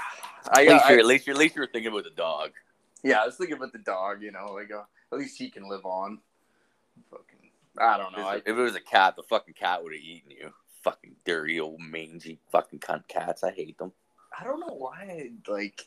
I, 0.50 0.66
At 0.66 0.68
least, 0.68 0.85
I, 0.85 0.90
you're, 0.90 0.99
at 1.00 1.06
least 1.06 1.26
you're 1.26 1.35
at 1.35 1.40
least 1.40 1.56
you're 1.56 1.66
thinking 1.68 1.92
about 1.92 2.04
the 2.04 2.11
dog. 2.11 2.50
yeah, 3.02 3.23
I 3.23 3.26
was 3.26 3.37
thinking 3.37 3.56
about 3.56 3.73
the 3.73 3.78
dog. 3.78 4.23
You 4.23 4.32
know, 4.32 4.52
like 4.54 4.71
uh, 4.73 4.82
at 5.12 5.18
least 5.18 5.38
he 5.38 5.50
can 5.50 5.68
live 5.68 5.85
on. 5.85 6.18
Fucking, 7.11 7.50
I 7.78 7.97
don't 7.97 8.16
know. 8.16 8.26
I, 8.26 8.37
if 8.37 8.49
it 8.49 8.52
was 8.54 8.75
a 8.75 8.80
cat, 8.80 9.16
the 9.16 9.23
fucking 9.23 9.54
cat 9.54 9.82
would 9.82 9.92
have 9.92 10.02
eaten 10.02 10.30
you. 10.30 10.52
Fucking 10.82 11.14
dirty 11.25 11.61
old 11.61 11.80
mangy 11.80 12.38
fucking 12.50 12.80
cunt 12.80 13.06
cats. 13.06 13.44
I 13.44 13.52
hate 13.52 13.78
them. 13.78 13.92
I 14.38 14.44
don't 14.44 14.61
know 14.61 14.75
why 14.75 15.02
I 15.02 15.50
like 15.50 15.87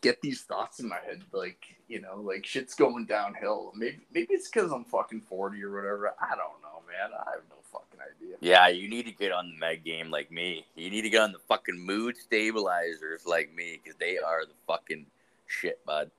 get 0.00 0.20
these 0.20 0.42
thoughts 0.42 0.80
in 0.80 0.88
my 0.88 0.98
head. 1.06 1.22
Like 1.32 1.64
you 1.88 2.00
know, 2.00 2.20
like 2.20 2.44
shit's 2.44 2.74
going 2.74 3.06
downhill. 3.06 3.72
Maybe 3.74 4.00
maybe 4.12 4.34
it's 4.34 4.50
because 4.50 4.70
I'm 4.70 4.84
fucking 4.84 5.22
forty 5.22 5.62
or 5.62 5.74
whatever. 5.74 6.14
I 6.20 6.30
don't 6.30 6.62
know, 6.62 6.63
man. 6.94 7.10
I 7.18 7.30
have 7.32 7.42
no 7.50 7.56
fucking 7.72 8.00
idea. 8.00 8.36
Yeah, 8.40 8.68
you 8.68 8.88
need 8.88 9.06
to 9.06 9.12
get 9.12 9.32
on 9.32 9.50
the 9.50 9.58
med 9.58 9.84
game 9.84 10.10
like 10.10 10.30
me. 10.30 10.64
You 10.76 10.90
need 10.90 11.02
to 11.02 11.10
get 11.10 11.22
on 11.22 11.32
the 11.32 11.38
fucking 11.48 11.78
mood 11.78 12.16
stabilizers 12.16 13.26
like 13.26 13.54
me 13.54 13.80
because 13.82 13.98
they 13.98 14.18
are 14.18 14.44
the 14.44 14.54
fucking 14.66 15.06
shit, 15.46 15.84
bud. 15.84 16.10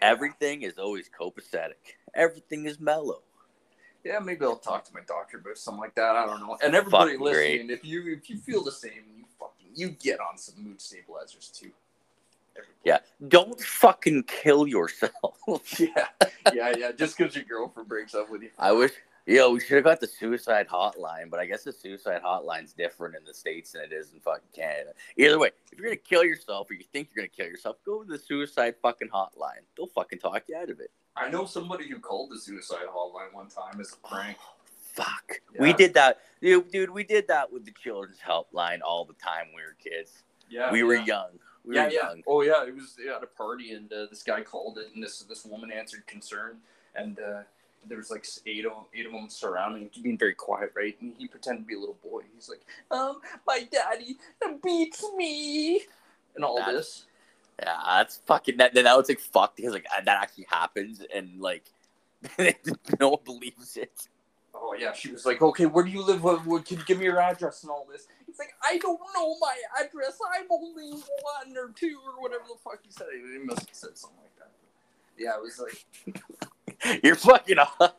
Everything 0.00 0.62
is 0.62 0.78
always 0.78 1.08
copacetic. 1.08 1.96
Everything 2.14 2.66
is 2.66 2.80
mellow. 2.80 3.22
Yeah, 4.04 4.18
maybe 4.18 4.44
I'll 4.44 4.56
talk 4.56 4.84
to 4.86 4.94
my 4.94 5.00
doctor 5.06 5.38
about 5.38 5.58
something 5.58 5.80
like 5.80 5.94
that. 5.94 6.16
I 6.16 6.26
don't 6.26 6.40
know. 6.40 6.58
And 6.62 6.74
everybody 6.74 7.12
Fucking 7.12 7.24
listening, 7.24 7.70
if 7.70 7.84
you 7.84 8.12
if 8.12 8.28
you 8.28 8.38
feel 8.38 8.64
the 8.64 8.72
same, 8.72 9.04
you 9.16 9.24
fucking 9.38 9.68
you 9.74 9.90
get 9.90 10.18
on 10.20 10.36
some 10.36 10.62
mood 10.62 10.80
stabilizers 10.80 11.48
too. 11.48 11.70
Everybody. 12.56 12.78
Yeah, 12.84 12.98
don't 13.28 13.60
fucking 13.60 14.24
kill 14.24 14.66
yourself. 14.66 15.38
yeah, 15.78 16.08
yeah, 16.52 16.74
yeah. 16.76 16.92
Just 16.92 17.16
because 17.16 17.34
your 17.36 17.44
girlfriend 17.44 17.88
breaks 17.88 18.14
up 18.14 18.28
with 18.28 18.42
you. 18.42 18.50
I 18.58 18.72
wish, 18.72 18.90
yo, 19.26 19.52
we 19.52 19.60
should 19.60 19.76
have 19.76 19.84
got 19.84 20.00
the 20.00 20.06
suicide 20.06 20.68
hotline, 20.68 21.30
but 21.30 21.40
I 21.40 21.46
guess 21.46 21.64
the 21.64 21.72
suicide 21.72 22.22
hotline's 22.24 22.72
different 22.72 23.16
in 23.16 23.24
the 23.24 23.34
states 23.34 23.72
than 23.72 23.82
it 23.82 23.92
is 23.92 24.12
in 24.12 24.20
fucking 24.20 24.48
Canada. 24.54 24.92
Either 25.16 25.38
way, 25.38 25.50
if 25.70 25.78
you're 25.78 25.86
gonna 25.86 25.96
kill 25.96 26.24
yourself 26.24 26.70
or 26.70 26.74
you 26.74 26.84
think 26.92 27.08
you're 27.14 27.24
gonna 27.24 27.34
kill 27.34 27.46
yourself, 27.46 27.76
go 27.84 28.02
to 28.02 28.08
the 28.08 28.18
suicide 28.18 28.74
fucking 28.82 29.08
hotline. 29.08 29.62
They'll 29.76 29.86
fucking 29.86 30.18
talk 30.18 30.44
you 30.48 30.56
out 30.56 30.70
of 30.70 30.80
it. 30.80 30.90
I 31.16 31.28
know 31.28 31.44
somebody 31.44 31.88
who 31.88 31.98
called 31.98 32.30
the 32.30 32.38
suicide 32.38 32.86
hotline 32.88 33.32
one 33.32 33.48
time 33.48 33.80
as 33.80 33.92
a 33.92 34.08
prank. 34.08 34.36
Fuck. 34.92 35.40
Yeah. 35.54 35.62
We 35.62 35.72
did 35.72 35.94
that, 35.94 36.18
dude, 36.42 36.70
dude. 36.70 36.90
We 36.90 37.02
did 37.04 37.26
that 37.28 37.50
with 37.50 37.64
the 37.64 37.70
children's 37.70 38.18
helpline 38.18 38.80
all 38.84 39.06
the 39.06 39.14
time. 39.14 39.46
when 39.46 39.56
We 39.56 39.62
were 39.62 39.76
kids. 39.82 40.22
Yeah, 40.50 40.70
we 40.70 40.82
were 40.82 40.96
yeah. 40.96 41.04
young. 41.04 41.28
We 41.64 41.76
yeah, 41.76 41.84
were 41.84 41.90
yeah. 41.90 42.02
young. 42.02 42.22
Oh, 42.26 42.42
yeah. 42.42 42.66
It 42.66 42.74
was 42.74 42.96
at 42.98 43.22
a 43.22 43.26
party, 43.26 43.72
and 43.72 43.90
uh, 43.90 44.06
this 44.10 44.22
guy 44.22 44.42
called 44.42 44.76
it, 44.76 44.88
and 44.94 45.02
this 45.02 45.20
this 45.20 45.46
woman 45.46 45.72
answered 45.72 46.06
concern, 46.06 46.58
and 46.94 47.18
uh, 47.20 47.42
there 47.88 47.98
was 47.98 48.10
like 48.10 48.26
eight 48.46 48.64
of 48.66 48.72
eight 48.94 49.06
of 49.06 49.12
them 49.12 49.28
surrounding, 49.28 49.90
being 50.02 50.18
very 50.18 50.34
quiet, 50.34 50.72
right? 50.74 50.96
And 51.00 51.14
he 51.18 51.26
pretended 51.28 51.62
to 51.62 51.66
be 51.66 51.74
a 51.74 51.78
little 51.80 51.98
boy. 52.02 52.22
He's 52.34 52.48
like, 52.48 52.62
"Um, 52.90 53.20
my 53.46 53.68
daddy 53.70 54.16
beats 54.62 55.04
me," 55.16 55.82
and 56.34 56.44
all 56.44 56.56
That's- 56.56 56.74
this. 56.74 57.06
Yeah, 57.60 57.78
that's 57.86 58.16
fucking. 58.26 58.56
That, 58.56 58.74
that 58.74 58.96
was 58.96 59.08
like 59.08 59.20
fucked 59.20 59.56
because 59.56 59.72
like 59.72 59.86
that 60.04 60.22
actually 60.22 60.46
happens 60.48 61.02
and 61.14 61.40
like 61.40 61.64
no 63.00 63.10
one 63.10 63.20
believes 63.24 63.76
it. 63.76 64.08
Oh 64.54 64.74
yeah, 64.78 64.92
she 64.92 65.12
was 65.12 65.26
like, 65.26 65.42
"Okay, 65.42 65.66
where 65.66 65.84
do 65.84 65.90
you 65.90 66.02
live? 66.02 66.22
What, 66.24 66.44
what, 66.46 66.64
can 66.64 66.78
you 66.78 66.84
give 66.84 66.98
me 66.98 67.04
your 67.04 67.20
address 67.20 67.62
and 67.62 67.70
all 67.70 67.86
this?" 67.90 68.06
He's 68.26 68.38
like, 68.38 68.54
"I 68.64 68.78
don't 68.78 68.98
know 69.14 69.36
my 69.38 69.54
address. 69.80 70.18
I'm 70.34 70.46
only 70.50 70.92
one 70.92 71.56
or 71.56 71.72
two 71.74 71.98
or 72.04 72.20
whatever 72.20 72.44
the 72.48 72.56
fuck 72.64 72.80
he 72.82 72.90
said." 72.90 73.06
He 73.12 73.38
must 73.44 73.68
have 73.68 73.76
said 73.76 73.98
something 73.98 74.18
like 74.22 74.36
that. 74.38 74.50
Yeah, 75.18 75.36
it 75.36 75.42
was 75.42 75.60
like, 75.60 76.22
You're 77.02 77.16
fucking. 77.16 77.58
off. 77.58 77.94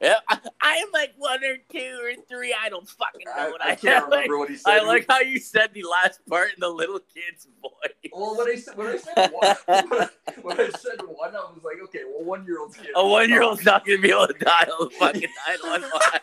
Yeah, 0.00 0.16
I, 0.28 0.38
I 0.60 0.74
am 0.74 0.88
like 0.92 1.14
one 1.16 1.42
or 1.42 1.56
two 1.70 1.98
or 2.02 2.12
three. 2.28 2.54
I 2.58 2.68
don't 2.68 2.86
fucking 2.86 3.24
know 3.24 3.32
I, 3.34 3.50
what 3.50 3.64
I 3.64 3.70
I, 3.70 3.74
can't 3.76 4.04
am. 4.04 4.10
Like, 4.10 4.24
remember 4.24 4.38
what 4.38 4.50
he 4.50 4.56
said. 4.56 4.70
I 4.70 4.82
like 4.82 5.06
how 5.08 5.20
you 5.20 5.38
said 5.38 5.70
the 5.72 5.84
last 5.84 6.20
part 6.28 6.50
in 6.50 6.60
the 6.60 6.68
little 6.68 6.98
kid's 6.98 7.48
voice. 7.62 8.12
Well, 8.12 8.36
when 8.36 8.50
I 8.50 8.56
said 8.56 8.76
when 8.76 8.88
I 8.88 8.96
said 8.98 9.30
one, 9.32 9.56
when 10.42 10.60
I 10.60 10.68
said 10.70 11.00
one, 11.06 11.34
I 11.34 11.38
was 11.38 11.60
like, 11.64 11.76
okay, 11.84 12.00
well, 12.04 12.24
one 12.24 12.44
year 12.44 12.60
olds 12.60 12.76
can't. 12.76 12.88
A 12.94 13.06
one 13.06 13.30
year 13.30 13.42
old's 13.42 13.64
not 13.64 13.86
gonna 13.86 13.98
be 13.98 14.10
able 14.10 14.26
to 14.26 14.34
dial 14.34 14.76
the 14.80 14.90
fucking 14.98 15.28
nine 15.48 15.58
one 15.62 15.82
one. 15.82 16.20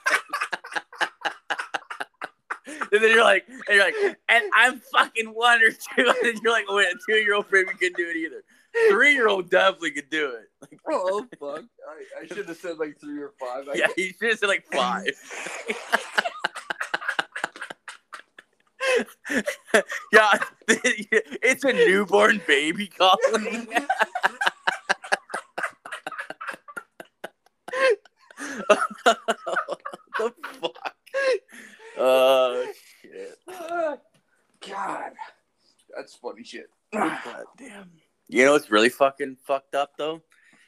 And 2.66 3.04
then 3.04 3.10
you're 3.10 3.24
like, 3.24 3.46
and 3.48 3.60
you're 3.70 3.84
like, 3.84 3.96
and 4.30 4.46
I'm 4.56 4.80
fucking 4.94 5.28
one 5.28 5.62
or 5.64 5.72
two. 5.72 6.08
And 6.08 6.16
then 6.22 6.36
you're 6.44 6.54
like, 6.54 6.66
oh, 6.70 6.76
wait, 6.78 6.88
a 6.88 6.96
two 7.08 7.16
year 7.18 7.34
old 7.34 7.48
maybe 7.52 7.70
couldn't 7.70 7.98
do 7.98 8.08
it 8.08 8.16
either. 8.16 8.44
Three 8.90 9.14
year 9.14 9.28
old 9.28 9.50
definitely 9.50 9.92
could 9.92 10.10
do 10.10 10.32
it. 10.32 10.50
Like, 10.62 10.80
Oh 10.90 11.26
fuck! 11.40 11.64
I, 11.88 12.24
I 12.24 12.28
should 12.28 12.48
have 12.48 12.58
said 12.58 12.78
like 12.78 13.00
three 13.00 13.22
or 13.22 13.34
five. 13.40 13.68
I 13.70 13.74
yeah, 13.76 13.88
you 13.98 14.14
should 14.20 14.30
have 14.32 14.40
said 14.40 14.48
like 14.48 14.66
five. 14.72 15.08
yeah, 20.12 20.40
it's 20.68 21.64
a 21.64 21.74
newborn 21.74 22.42
baby 22.48 22.88
calling. 22.88 23.68
the 30.18 30.34
fuck? 30.62 30.96
Oh 31.98 32.66
shit! 33.02 33.38
Ah, 33.50 33.98
God, 34.68 35.12
that's 35.96 36.16
funny 36.16 36.44
shit. 36.44 36.70
You 38.34 38.46
know 38.46 38.56
it's 38.56 38.72
really 38.72 38.90
fucking 38.90 39.38
fucked 39.44 39.76
up 39.76 39.92
though? 39.96 40.24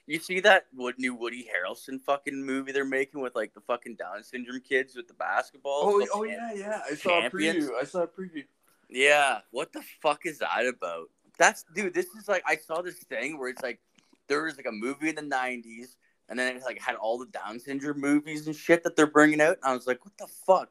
You 0.05 0.19
see 0.19 0.39
that 0.41 0.67
new 1.00 1.15
Woody 1.15 1.50
Harrelson 1.50 2.00
fucking 2.00 2.45
movie 2.45 2.72
they're 2.72 2.86
making 2.86 3.22
with 3.22 3.34
like 3.36 3.55
the 3.55 3.62
fucking 3.62 3.95
Down 3.95 4.24
syndrome 4.24 4.62
kids 4.62 4.95
with 4.95 5.07
the 5.07 5.15
basketball? 5.15 5.81
Oh, 5.84 6.07
oh 6.13 6.24
yeah, 6.25 6.53
yeah. 6.53 6.81
I 6.88 6.93
saw 6.93 7.25
a 7.25 7.29
preview. 7.29 7.69
I 7.81 7.86
saw 7.86 8.03
a 8.03 8.07
preview. 8.07 8.43
Yeah, 8.88 9.39
what 9.50 9.74
the 9.74 9.81
fuck 10.00 10.27
is 10.27 10.38
that 10.39 10.67
about? 10.67 11.10
That's 11.39 11.65
dude. 11.74 11.95
This 11.95 12.05
is 12.19 12.27
like 12.27 12.43
I 12.45 12.55
saw 12.55 12.84
this 12.84 13.00
thing 13.00 13.39
where 13.39 13.50
it's 13.50 13.63
like 13.63 13.79
there 14.27 14.43
was 14.43 14.57
like 14.57 14.67
a 14.67 14.72
movie 14.72 15.10
in 15.10 15.15
the 15.15 15.24
'90s, 15.24 15.95
and 16.29 16.38
then 16.38 16.55
it 16.55 16.62
like 16.63 16.79
had 16.79 16.93
all 16.93 17.17
the 17.17 17.25
Down 17.25 17.60
syndrome 17.60 18.00
movies 18.00 18.45
and 18.45 18.55
shit 18.55 18.84
that 18.84 18.95
they're 18.95 19.07
bringing 19.07 19.41
out, 19.41 19.57
and 19.63 19.72
I 19.72 19.74
was 19.74 19.88
like, 19.88 20.05
what 20.05 20.15
the 20.19 20.27
fuck? 20.45 20.69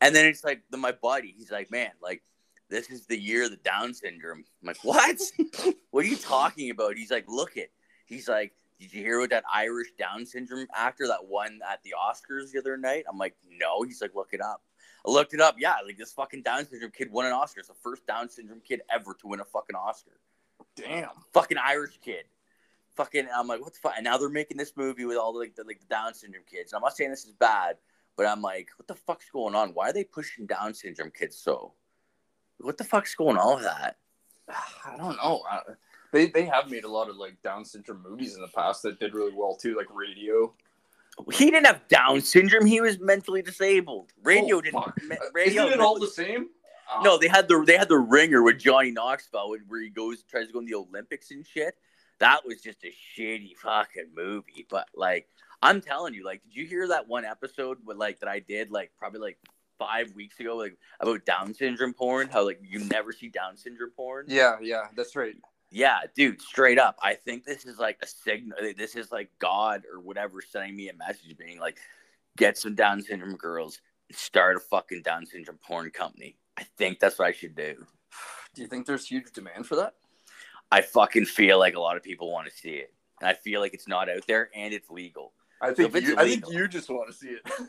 And 0.00 0.14
then 0.14 0.26
it's 0.26 0.44
like 0.44 0.62
the, 0.70 0.76
my 0.76 0.92
buddy, 0.92 1.34
he's 1.36 1.50
like, 1.50 1.72
man, 1.72 1.90
like 2.00 2.22
this 2.68 2.90
is 2.90 3.06
the 3.06 3.18
year 3.18 3.44
of 3.44 3.50
the 3.50 3.56
Down 3.58 3.94
syndrome. 3.94 4.44
I'm 4.62 4.66
like, 4.66 4.82
what? 4.82 5.18
what 5.90 6.04
are 6.04 6.08
you 6.08 6.16
talking 6.16 6.70
about? 6.70 6.96
He's 6.96 7.10
like, 7.10 7.26
look 7.28 7.56
it. 7.56 7.70
He's 8.06 8.28
like, 8.28 8.52
did 8.78 8.92
you 8.92 9.02
hear 9.02 9.20
what 9.20 9.30
that 9.30 9.44
Irish 9.52 9.92
Down 9.98 10.26
syndrome 10.26 10.66
actor 10.74 11.06
that 11.06 11.26
won 11.26 11.60
at 11.70 11.82
the 11.82 11.94
Oscars 11.98 12.52
the 12.52 12.58
other 12.58 12.76
night? 12.76 13.04
I'm 13.10 13.18
like, 13.18 13.34
no. 13.48 13.82
He's 13.82 14.02
like, 14.02 14.14
look 14.14 14.30
it 14.32 14.40
up. 14.40 14.62
I 15.06 15.10
looked 15.10 15.34
it 15.34 15.40
up. 15.40 15.56
Yeah, 15.58 15.76
like 15.84 15.96
this 15.96 16.12
fucking 16.12 16.42
Down 16.42 16.66
syndrome 16.66 16.90
kid 16.90 17.10
won 17.10 17.26
an 17.26 17.32
Oscar. 17.32 17.60
It's 17.60 17.68
the 17.68 17.74
first 17.74 18.06
Down 18.06 18.28
syndrome 18.28 18.60
kid 18.60 18.82
ever 18.92 19.14
to 19.14 19.28
win 19.28 19.40
a 19.40 19.44
fucking 19.44 19.76
Oscar. 19.76 20.18
Damn. 20.74 21.08
Fucking 21.32 21.58
Irish 21.58 21.98
kid. 22.02 22.24
Fucking, 22.96 23.28
I'm 23.34 23.46
like, 23.46 23.60
what 23.60 23.74
the 23.74 23.78
fuck? 23.80 23.94
And 23.96 24.04
now 24.04 24.16
they're 24.16 24.28
making 24.28 24.56
this 24.56 24.72
movie 24.76 25.04
with 25.04 25.16
all 25.16 25.32
the, 25.32 25.38
like 25.38 25.54
the 25.54 25.64
like 25.64 25.80
the 25.80 25.86
Down 25.86 26.14
syndrome 26.14 26.44
kids. 26.50 26.72
And 26.72 26.78
I'm 26.78 26.82
not 26.82 26.96
saying 26.96 27.10
this 27.10 27.24
is 27.24 27.32
bad, 27.32 27.76
but 28.16 28.26
I'm 28.26 28.42
like, 28.42 28.68
what 28.76 28.88
the 28.88 28.94
fuck's 28.94 29.30
going 29.30 29.54
on? 29.54 29.70
Why 29.70 29.90
are 29.90 29.92
they 29.92 30.04
pushing 30.04 30.46
Down 30.46 30.74
syndrome 30.74 31.12
kids 31.16 31.36
so? 31.36 31.72
What 32.58 32.78
the 32.78 32.84
fuck's 32.84 33.14
going 33.14 33.36
on 33.36 33.56
with 33.56 33.64
that? 33.64 33.96
I 34.48 34.96
don't 34.96 35.16
know. 35.16 35.42
I, 35.50 35.60
they 36.12 36.26
they 36.28 36.44
have 36.46 36.70
made 36.70 36.84
a 36.84 36.88
lot 36.88 37.08
of 37.10 37.16
like 37.16 37.40
Down 37.42 37.64
syndrome 37.64 38.02
movies 38.02 38.34
in 38.36 38.40
the 38.40 38.48
past 38.48 38.82
that 38.82 38.98
did 39.00 39.14
really 39.14 39.32
well 39.34 39.56
too, 39.56 39.76
like 39.76 39.86
Radio. 39.94 40.54
He 41.32 41.50
didn't 41.50 41.66
have 41.66 41.86
Down 41.88 42.20
syndrome. 42.20 42.66
He 42.66 42.80
was 42.80 42.98
mentally 43.00 43.42
disabled. 43.42 44.12
Radio 44.22 44.58
Oh, 44.58 44.60
didn't. 44.60 45.02
me- 45.08 45.16
Uh, 45.16 45.24
radio 45.34 45.62
Isn't 45.64 45.74
it 45.74 45.80
all 45.80 45.98
the 45.98 46.06
same? 46.06 46.48
Ah, 46.90 47.00
No, 47.02 47.18
they 47.18 47.28
had 47.28 47.48
the 47.48 47.62
they 47.66 47.76
had 47.76 47.88
the 47.88 47.98
ringer 47.98 48.42
with 48.42 48.58
Johnny 48.58 48.90
Knoxville 48.90 49.56
where 49.68 49.80
he 49.82 49.88
goes 49.90 50.22
tries 50.22 50.46
to 50.48 50.52
go 50.52 50.58
in 50.60 50.66
the 50.66 50.74
Olympics 50.74 51.30
and 51.30 51.46
shit. 51.46 51.74
That 52.18 52.46
was 52.46 52.60
just 52.62 52.78
a 52.84 52.92
shitty 53.18 53.56
fucking 53.56 54.10
movie. 54.14 54.66
But 54.70 54.88
like 54.94 55.26
I'm 55.62 55.80
telling 55.80 56.12
you, 56.14 56.22
like, 56.24 56.42
did 56.44 56.54
you 56.54 56.66
hear 56.66 56.86
that 56.88 57.08
one 57.08 57.24
episode 57.24 57.78
with 57.84 57.96
like 57.96 58.20
that 58.20 58.28
I 58.28 58.38
did 58.40 58.70
like 58.70 58.92
probably 58.98 59.20
like 59.20 59.38
five 59.78 60.14
weeks 60.14 60.40
ago, 60.40 60.56
like 60.56 60.76
about 61.00 61.24
Down 61.24 61.54
syndrome 61.54 61.94
porn? 61.94 62.28
How 62.28 62.44
like 62.44 62.60
you 62.62 62.80
never 62.80 63.12
see 63.12 63.28
Down 63.28 63.56
syndrome 63.56 63.90
porn? 63.90 64.26
Yeah, 64.28 64.56
yeah, 64.60 64.88
that's 64.96 65.16
right. 65.16 65.34
Yeah, 65.70 65.98
dude, 66.14 66.40
straight 66.40 66.78
up. 66.78 66.96
I 67.02 67.14
think 67.14 67.44
this 67.44 67.66
is 67.66 67.78
like 67.78 67.98
a 68.02 68.06
signal. 68.06 68.58
This 68.76 68.94
is 68.94 69.10
like 69.10 69.30
God 69.38 69.82
or 69.92 70.00
whatever 70.00 70.40
sending 70.40 70.76
me 70.76 70.88
a 70.88 70.94
message, 70.94 71.36
being 71.36 71.58
like, 71.58 71.78
get 72.36 72.56
some 72.56 72.74
Down 72.74 73.02
syndrome 73.02 73.36
girls, 73.36 73.80
start 74.12 74.56
a 74.56 74.60
fucking 74.60 75.02
Down 75.02 75.26
syndrome 75.26 75.58
porn 75.58 75.90
company. 75.90 76.36
I 76.56 76.62
think 76.78 77.00
that's 77.00 77.18
what 77.18 77.28
I 77.28 77.32
should 77.32 77.56
do. 77.56 77.74
Do 78.54 78.62
you 78.62 78.68
think 78.68 78.86
there's 78.86 79.06
huge 79.06 79.32
demand 79.32 79.66
for 79.66 79.76
that? 79.76 79.94
I 80.70 80.80
fucking 80.80 81.26
feel 81.26 81.58
like 81.58 81.74
a 81.74 81.80
lot 81.80 81.96
of 81.96 82.02
people 82.02 82.32
want 82.32 82.48
to 82.48 82.56
see 82.56 82.70
it, 82.70 82.92
and 83.20 83.28
I 83.28 83.34
feel 83.34 83.60
like 83.60 83.74
it's 83.74 83.88
not 83.88 84.08
out 84.08 84.26
there 84.26 84.50
and 84.54 84.72
it's 84.72 84.88
legal. 84.88 85.32
I 85.60 85.72
think 85.72 85.94
it's 85.94 86.06
you, 86.06 86.16
I 86.18 86.24
think 86.28 86.44
you 86.50 86.68
just 86.68 86.88
want 86.90 87.08
to 87.08 87.14
see 87.14 87.28
it. 87.28 87.42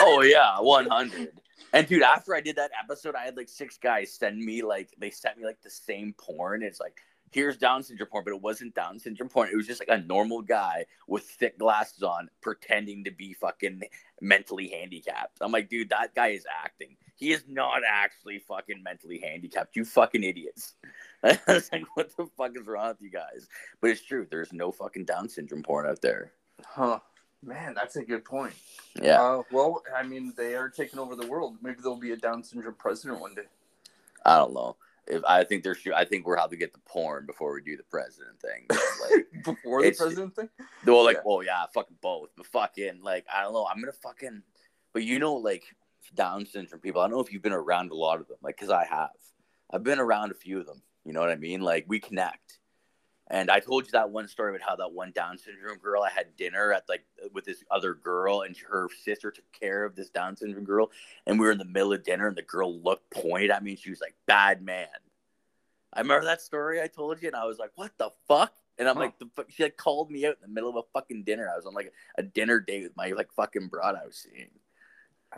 Oh 0.00 0.22
yeah, 0.22 0.60
one 0.60 0.86
hundred. 0.86 1.32
And 1.72 1.86
dude, 1.86 2.02
after 2.02 2.34
I 2.34 2.40
did 2.40 2.54
that 2.56 2.70
episode, 2.82 3.16
I 3.16 3.24
had 3.24 3.36
like 3.36 3.48
six 3.48 3.76
guys 3.76 4.12
send 4.12 4.38
me 4.38 4.62
like 4.62 4.90
they 4.98 5.10
sent 5.10 5.38
me 5.38 5.44
like 5.44 5.60
the 5.60 5.70
same 5.70 6.14
porn. 6.16 6.62
It's 6.62 6.78
like 6.78 7.00
here's 7.32 7.56
Down 7.56 7.82
syndrome 7.82 8.08
porn, 8.08 8.24
but 8.24 8.32
it 8.32 8.42
wasn't 8.42 8.74
Down 8.74 8.98
syndrome 8.98 9.28
porn. 9.28 9.48
It 9.52 9.56
was 9.56 9.66
just 9.66 9.80
like 9.80 9.88
a 9.88 10.04
normal 10.04 10.42
guy 10.42 10.86
with 11.06 11.24
thick 11.24 11.58
glasses 11.58 12.02
on, 12.02 12.28
pretending 12.40 13.04
to 13.04 13.10
be 13.10 13.34
fucking 13.34 13.82
mentally 14.20 14.68
handicapped. 14.68 15.38
I'm 15.40 15.52
like, 15.52 15.68
dude, 15.68 15.90
that 15.90 16.14
guy 16.14 16.28
is 16.28 16.46
acting. 16.64 16.96
He 17.16 17.32
is 17.32 17.44
not 17.48 17.82
actually 17.88 18.38
fucking 18.38 18.82
mentally 18.82 19.20
handicapped. 19.22 19.76
You 19.76 19.84
fucking 19.84 20.22
idiots. 20.22 20.74
I 21.24 21.38
was 21.48 21.68
like, 21.72 21.84
what 21.94 22.16
the 22.16 22.26
fuck 22.36 22.52
is 22.54 22.66
wrong 22.66 22.88
with 22.88 23.02
you 23.02 23.10
guys? 23.10 23.48
But 23.80 23.90
it's 23.90 24.04
true. 24.04 24.26
There's 24.30 24.52
no 24.52 24.70
fucking 24.70 25.04
Down 25.04 25.28
syndrome 25.28 25.62
porn 25.62 25.86
out 25.86 26.00
there. 26.00 26.32
Huh. 26.64 26.98
Man, 27.42 27.72
that's 27.74 27.94
a 27.94 28.02
good 28.04 28.24
point. 28.24 28.52
Yeah. 29.00 29.22
Uh, 29.22 29.42
well, 29.52 29.82
I 29.96 30.02
mean, 30.02 30.32
they 30.36 30.56
are 30.56 30.68
taking 30.68 30.98
over 30.98 31.14
the 31.14 31.28
world. 31.28 31.56
Maybe 31.62 31.76
there'll 31.80 31.96
be 31.96 32.10
a 32.10 32.16
Down 32.16 32.42
syndrome 32.42 32.74
president 32.74 33.20
one 33.20 33.34
day. 33.34 33.42
I 34.26 34.38
don't 34.38 34.52
know. 34.54 34.76
If 35.06 35.22
I 35.24 35.44
think 35.44 35.62
there's, 35.62 35.78
I 35.94 36.04
think 36.04 36.26
we're 36.26 36.36
how 36.36 36.48
to 36.48 36.56
get 36.56 36.72
the 36.74 36.80
porn 36.80 37.26
before 37.26 37.54
we 37.54 37.62
do 37.62 37.76
the 37.76 37.84
president 37.84 38.40
thing. 38.40 38.66
Like, 38.68 39.44
Before 39.44 39.82
the 39.82 39.92
president 39.92 40.34
thing? 40.34 40.48
well, 40.84 41.04
like, 41.04 41.16
Yeah. 41.18 41.22
well, 41.24 41.42
yeah, 41.44 41.64
fucking 41.72 41.96
both. 42.02 42.30
But 42.36 42.46
fucking, 42.46 43.02
like, 43.02 43.24
I 43.32 43.42
don't 43.42 43.52
know. 43.54 43.66
I'm 43.66 43.80
gonna 43.80 43.92
fucking, 43.92 44.42
but 44.92 45.04
you 45.04 45.18
know, 45.20 45.34
like 45.34 45.62
Down 46.14 46.44
syndrome 46.44 46.80
people. 46.80 47.00
I 47.00 47.04
don't 47.04 47.12
know 47.12 47.20
if 47.20 47.32
you've 47.32 47.40
been 47.42 47.52
around 47.52 47.92
a 47.92 47.94
lot 47.94 48.20
of 48.20 48.26
them, 48.26 48.38
like, 48.42 48.58
cause 48.58 48.68
I 48.70 48.84
have. 48.84 49.10
I've 49.70 49.84
been 49.84 50.00
around 50.00 50.32
a 50.32 50.34
few 50.34 50.58
of 50.58 50.66
them. 50.66 50.82
You 51.04 51.12
know 51.12 51.20
what 51.20 51.30
I 51.30 51.36
mean? 51.36 51.60
Like, 51.62 51.84
we 51.88 52.00
connect. 52.00 52.58
And 53.30 53.50
I 53.50 53.60
told 53.60 53.84
you 53.84 53.90
that 53.92 54.10
one 54.10 54.26
story 54.26 54.54
about 54.56 54.66
how 54.66 54.76
that 54.76 54.92
one 54.92 55.12
Down 55.12 55.36
syndrome 55.36 55.78
girl 55.78 56.02
I 56.02 56.10
had 56.10 56.34
dinner 56.36 56.72
at 56.72 56.88
like 56.88 57.04
with 57.32 57.44
this 57.44 57.62
other 57.70 57.94
girl, 57.94 58.40
and 58.42 58.56
her 58.70 58.88
sister 59.04 59.30
took 59.30 59.50
care 59.52 59.84
of 59.84 59.94
this 59.94 60.08
Down 60.08 60.36
syndrome 60.36 60.64
girl, 60.64 60.90
and 61.26 61.38
we 61.38 61.44
were 61.44 61.52
in 61.52 61.58
the 61.58 61.64
middle 61.64 61.92
of 61.92 62.04
dinner, 62.04 62.26
and 62.26 62.36
the 62.36 62.42
girl 62.42 62.80
looked 62.80 63.10
pointed 63.10 63.50
at 63.50 63.62
me, 63.62 63.72
and 63.72 63.78
she 63.78 63.90
was 63.90 64.00
like, 64.00 64.14
"Bad 64.26 64.62
man." 64.62 64.88
I 65.92 66.00
remember 66.00 66.24
that 66.26 66.40
story 66.40 66.80
I 66.82 66.86
told 66.86 67.20
you, 67.22 67.28
and 67.28 67.36
I 67.36 67.44
was 67.44 67.58
like, 67.58 67.72
"What 67.74 67.92
the 67.98 68.10
fuck?" 68.26 68.54
And 68.78 68.88
I'm 68.88 68.94
Huh. 68.96 69.02
like, 69.02 69.18
the, 69.18 69.28
fu- 69.34 69.44
she 69.48 69.64
like 69.64 69.76
called 69.76 70.10
me 70.10 70.24
out 70.24 70.36
in 70.36 70.42
the 70.42 70.48
middle 70.54 70.70
of 70.70 70.76
a 70.76 70.82
fucking 70.94 71.24
dinner. 71.24 71.50
I 71.52 71.56
was 71.56 71.66
on 71.66 71.74
like 71.74 71.92
a 72.16 72.22
dinner 72.22 72.60
date 72.60 72.84
with 72.84 72.96
my 72.96 73.08
like 73.08 73.32
fucking 73.32 73.68
broad 73.68 73.96
I 73.96 74.06
was 74.06 74.16
seeing. 74.16 74.50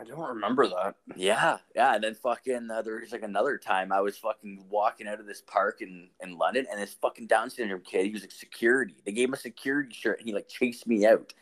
I 0.01 0.03
don't 0.03 0.29
remember 0.29 0.67
that. 0.67 0.95
Yeah, 1.15 1.57
yeah. 1.75 1.93
And 1.93 2.03
then 2.03 2.15
fucking 2.15 2.71
uh, 2.71 2.81
there 2.81 2.99
was 2.99 3.11
like 3.11 3.21
another 3.21 3.59
time 3.59 3.91
I 3.91 4.01
was 4.01 4.17
fucking 4.17 4.65
walking 4.67 5.07
out 5.07 5.19
of 5.19 5.27
this 5.27 5.41
park 5.41 5.81
in 5.81 6.09
in 6.21 6.39
London, 6.39 6.65
and 6.71 6.81
this 6.81 6.95
fucking 6.95 7.27
Down 7.27 7.51
syndrome 7.51 7.81
kid, 7.81 8.07
he 8.07 8.11
was 8.11 8.23
like 8.23 8.31
security. 8.31 8.95
They 9.05 9.11
gave 9.11 9.27
him 9.27 9.35
a 9.35 9.37
security 9.37 9.93
shirt, 9.93 10.17
and 10.19 10.27
he 10.27 10.33
like 10.33 10.47
chased 10.47 10.87
me 10.87 11.05
out. 11.05 11.33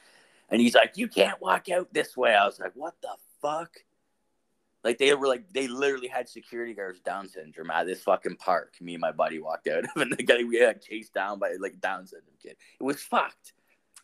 And 0.49 0.59
he's 0.59 0.75
like, 0.75 0.97
"You 0.97 1.07
can't 1.07 1.41
walk 1.41 1.69
out 1.69 1.93
this 1.93 2.17
way." 2.17 2.35
I 2.35 2.45
was 2.45 2.59
like, 2.59 2.73
"What 2.75 2.95
the 3.01 3.15
fuck?" 3.41 3.77
Like 4.83 4.97
they 4.97 5.13
were 5.13 5.27
like 5.27 5.53
they 5.53 5.67
literally 5.69 6.07
had 6.09 6.27
security 6.27 6.73
guards 6.73 6.99
Down 6.99 7.29
syndrome 7.29 7.71
at 7.71 7.85
this 7.85 8.03
fucking 8.03 8.35
park. 8.37 8.73
Me 8.81 8.95
and 8.95 9.01
my 9.01 9.13
buddy 9.13 9.39
walked 9.39 9.69
out 9.69 9.85
of, 9.85 9.89
and 9.95 10.11
the 10.11 10.23
guy 10.23 10.43
we 10.43 10.59
got 10.59 10.81
chased 10.81 11.13
down 11.13 11.39
by 11.39 11.55
like 11.61 11.79
Down 11.79 12.07
syndrome 12.07 12.35
kid. 12.41 12.57
It 12.79 12.83
was 12.83 13.01
fucked. 13.01 13.53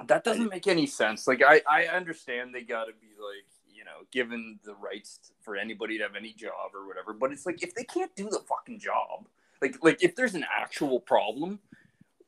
That 0.07 0.23
doesn't 0.23 0.49
make 0.49 0.67
any 0.67 0.87
sense. 0.87 1.25
Like, 1.27 1.41
I, 1.41 1.61
I 1.69 1.85
understand 1.85 2.53
they 2.53 2.63
got 2.63 2.85
to 2.85 2.91
be, 2.91 3.07
like, 3.17 3.45
know, 3.85 4.05
given 4.11 4.59
the 4.65 4.75
rights 4.75 5.31
for 5.41 5.55
anybody 5.55 5.97
to 5.97 6.03
have 6.03 6.15
any 6.15 6.33
job 6.33 6.71
or 6.73 6.87
whatever. 6.87 7.13
But 7.13 7.31
it's 7.31 7.45
like, 7.45 7.63
if 7.63 7.73
they 7.73 7.83
can't 7.83 8.15
do 8.15 8.29
the 8.29 8.39
fucking 8.47 8.79
job, 8.79 9.27
like, 9.61 9.77
like 9.83 10.03
if 10.03 10.15
there's 10.15 10.35
an 10.35 10.45
actual 10.59 10.99
problem 10.99 11.59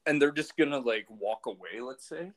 and 0.06 0.22
they're 0.22 0.32
just 0.32 0.56
to, 0.58 0.80
like, 0.80 1.06
walk 1.10 1.46
away, 1.46 1.82
let's 1.82 2.08
say, 2.08 2.32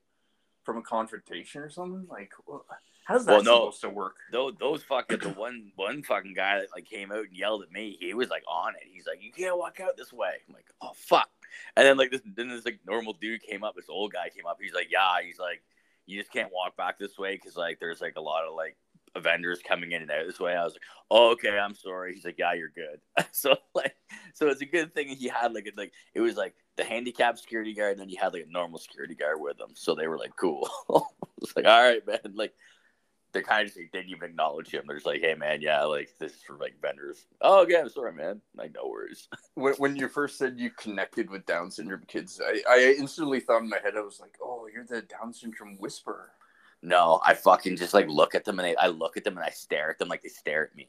from 0.65 0.77
a 0.79 0.83
confrontation 0.83 1.63
or 1.63 1.71
something, 1.71 2.07
like, 2.11 2.33
well, 2.47 2.65
how's 3.05 3.25
that 3.27 3.33
Well, 3.33 3.43
no. 3.43 3.55
supposed 3.71 3.81
to 3.83 3.89
work? 3.91 4.17
those 4.33 4.55
those 4.59 4.83
fucking 4.85 5.19
the 5.19 5.31
one 5.31 5.73
one 5.77 6.03
fucking 6.03 6.35
guy 6.35 6.59
that 6.61 6.69
like 6.75 6.85
came 6.85 7.11
out 7.11 7.25
and 7.27 7.37
yelled 7.37 7.63
at 7.63 7.73
me. 7.73 7.97
He 8.01 8.15
was 8.15 8.29
like 8.29 8.43
on 8.49 8.75
it. 8.75 8.83
He's 8.93 9.07
like, 9.07 9.23
"You 9.23 9.33
can't 9.33 9.57
walk 9.59 9.81
out 9.81 9.97
this 9.97 10.13
way." 10.13 10.35
I'm 10.49 10.55
like, 10.55 10.67
"Oh 10.83 10.93
fuck!" 10.95 11.31
And 11.77 11.87
then 11.87 11.97
like 11.97 12.11
this 12.11 12.21
then 12.25 12.49
this 12.49 12.65
like 12.65 12.81
normal 12.87 13.15
dude 13.15 13.43
came 13.43 13.65
up. 13.65 13.75
This 13.75 13.89
old 13.89 14.13
guy 14.13 14.29
came 14.29 14.47
up. 14.47 14.59
He's 14.61 14.75
like, 14.75 14.89
"Yeah." 14.91 15.23
He's 15.25 15.39
like, 15.39 15.63
you 16.07 16.21
just 16.21 16.33
can't 16.33 16.53
walk 16.53 16.77
back 16.77 16.99
this 16.99 17.17
way 17.19 17.35
because 17.37 17.57
like 17.57 17.79
there's 17.81 18.01
like 18.01 18.17
a 18.17 18.21
lot 18.21 18.45
of 18.45 18.55
like 18.55 18.77
vendors 19.19 19.61
coming 19.67 19.93
in 19.93 20.03
and 20.03 20.11
out 20.11 20.27
this 20.27 20.39
way. 20.39 20.55
I 20.55 20.63
was 20.63 20.75
like, 20.75 20.83
oh, 21.11 21.33
okay, 21.33 21.59
I'm 21.59 21.75
sorry. 21.75 22.15
He's 22.15 22.25
like, 22.25 22.39
yeah, 22.39 22.53
you're 22.53 22.69
good. 22.69 23.01
so 23.33 23.57
like, 23.75 23.97
so 24.35 24.49
it's 24.49 24.63
a 24.63 24.67
good 24.67 24.95
thing 24.95 25.09
he 25.09 25.29
had 25.29 25.53
like 25.53 25.73
like 25.77 25.93
it 26.15 26.21
was 26.21 26.37
like 26.37 26.55
the 26.77 26.85
handicap 26.85 27.39
security 27.39 27.75
guard, 27.75 27.93
and 27.93 28.01
then 28.01 28.09
you 28.09 28.19
had 28.21 28.33
like 28.33 28.47
a 28.49 28.53
normal 28.53 28.79
security 28.79 29.15
guard 29.15 29.41
with 29.41 29.59
him. 29.59 29.71
So 29.75 29.95
they 29.95 30.07
were 30.07 30.19
like, 30.19 30.37
cool. 30.37 30.69
it's 31.43 31.57
like, 31.57 31.67
all 31.67 31.83
right, 31.83 32.07
man. 32.07 32.35
Like 32.35 32.55
they 33.33 33.43
kind 33.43 33.63
of 33.63 33.69
just 33.69 33.79
like, 33.79 33.93
didn't 33.93 34.11
even 34.11 34.31
acknowledge 34.31 34.71
him. 34.73 34.85
They're 34.87 34.97
just 34.97 35.07
like, 35.07 35.21
hey, 35.21 35.35
man, 35.35 35.61
yeah, 35.63 35.85
like 35.85 36.15
this 36.19 36.33
is 36.33 36.43
for 36.43 36.57
like 36.57 36.81
vendors. 36.81 37.27
Oh, 37.41 37.63
okay, 37.63 37.79
I'm 37.79 37.89
sorry, 37.89 38.13
man. 38.13 38.41
Like 38.57 38.75
no 38.75 38.89
worries. 38.89 39.29
When, 39.55 39.75
when 39.75 39.97
you 39.97 40.09
first 40.09 40.39
said 40.39 40.59
you 40.59 40.71
connected 40.71 41.29
with 41.29 41.45
Down 41.45 41.71
syndrome 41.71 42.05
kids, 42.07 42.41
I, 42.43 42.63
I 42.69 42.95
instantly 42.99 43.41
thought 43.41 43.63
in 43.63 43.69
my 43.69 43.79
head, 43.83 43.95
I 43.97 44.01
was 44.01 44.21
like, 44.21 44.37
oh, 44.43 44.69
you're 44.73 44.87
the 44.87 45.03
Down 45.03 45.35
syndrome 45.35 45.77
whisperer. 45.79 46.31
No, 46.83 47.21
I 47.25 47.35
fucking 47.35 47.77
just 47.77 47.95
like 47.95 48.09
look 48.09 48.35
at 48.35 48.45
them 48.45 48.59
and 48.59 48.67
they, 48.69 48.77
I 48.77 48.87
look 48.87 49.17
at 49.17 49.25
them 49.25 49.37
and 49.37 49.45
I 49.45 49.51
stare 49.51 49.91
at 49.91 49.99
them 49.99 50.09
like 50.09 50.23
they 50.23 50.29
stare 50.29 50.65
at 50.65 50.75
me. 50.75 50.89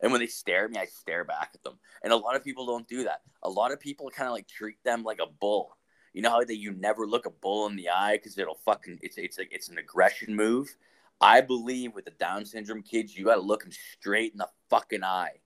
And 0.00 0.12
when 0.12 0.20
they 0.20 0.26
stare 0.26 0.64
at 0.64 0.70
me, 0.70 0.78
I 0.78 0.86
stare 0.86 1.24
back 1.24 1.50
at 1.54 1.62
them. 1.64 1.78
And 2.02 2.12
a 2.12 2.16
lot 2.16 2.36
of 2.36 2.44
people 2.44 2.66
don't 2.66 2.88
do 2.88 3.04
that. 3.04 3.22
A 3.42 3.50
lot 3.50 3.72
of 3.72 3.80
people 3.80 4.08
kind 4.10 4.28
of 4.28 4.32
like 4.32 4.48
treat 4.48 4.82
them 4.84 5.02
like 5.02 5.18
a 5.20 5.26
bull. 5.26 5.76
You 6.14 6.22
know 6.22 6.30
how 6.30 6.42
that 6.42 6.56
you 6.56 6.72
never 6.72 7.06
look 7.06 7.26
a 7.26 7.30
bull 7.30 7.66
in 7.66 7.76
the 7.76 7.90
eye 7.90 8.16
because 8.16 8.38
it'll 8.38 8.58
fucking 8.64 8.98
it's 9.02 9.18
it's 9.18 9.38
like 9.38 9.50
it's 9.52 9.68
an 9.68 9.78
aggression 9.78 10.34
move. 10.34 10.74
I 11.20 11.40
believe 11.40 11.94
with 11.94 12.04
the 12.04 12.12
Down 12.12 12.46
syndrome 12.46 12.82
kids, 12.82 13.16
you 13.16 13.24
got 13.24 13.34
to 13.34 13.40
look 13.40 13.62
them 13.62 13.72
straight 13.72 14.32
in 14.32 14.38
the 14.38 14.48
fucking 14.70 15.04
eye. 15.04 15.40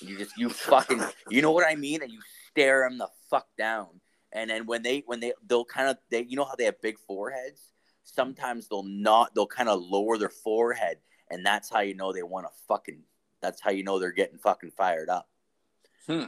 You 0.00 0.18
just 0.18 0.36
you 0.36 0.50
fucking 0.50 1.02
you 1.30 1.42
know 1.42 1.52
what 1.52 1.66
I 1.66 1.76
mean, 1.76 2.02
and 2.02 2.10
you 2.10 2.20
stare 2.50 2.88
them 2.88 2.98
the 2.98 3.08
fuck 3.30 3.46
down. 3.56 4.00
And 4.32 4.50
then 4.50 4.66
when 4.66 4.82
they 4.82 5.02
when 5.06 5.20
they 5.20 5.32
they'll 5.46 5.64
kind 5.64 5.88
of 5.88 5.98
they 6.10 6.24
you 6.24 6.36
know 6.36 6.44
how 6.44 6.56
they 6.56 6.64
have 6.64 6.80
big 6.80 6.98
foreheads. 6.98 7.72
Sometimes 8.14 8.68
they'll 8.68 8.82
not 8.82 9.34
they'll 9.34 9.46
kind 9.46 9.68
of 9.68 9.82
lower 9.82 10.16
their 10.16 10.28
forehead, 10.30 10.98
and 11.30 11.44
that's 11.44 11.70
how 11.70 11.80
you 11.80 11.94
know 11.94 12.12
they 12.12 12.22
want 12.22 12.46
to 12.46 12.52
fucking. 12.66 13.02
That's 13.40 13.60
how 13.60 13.70
you 13.70 13.84
know 13.84 13.98
they're 13.98 14.12
getting 14.12 14.38
fucking 14.38 14.72
fired 14.72 15.08
up. 15.08 15.28
Hmm. 16.06 16.24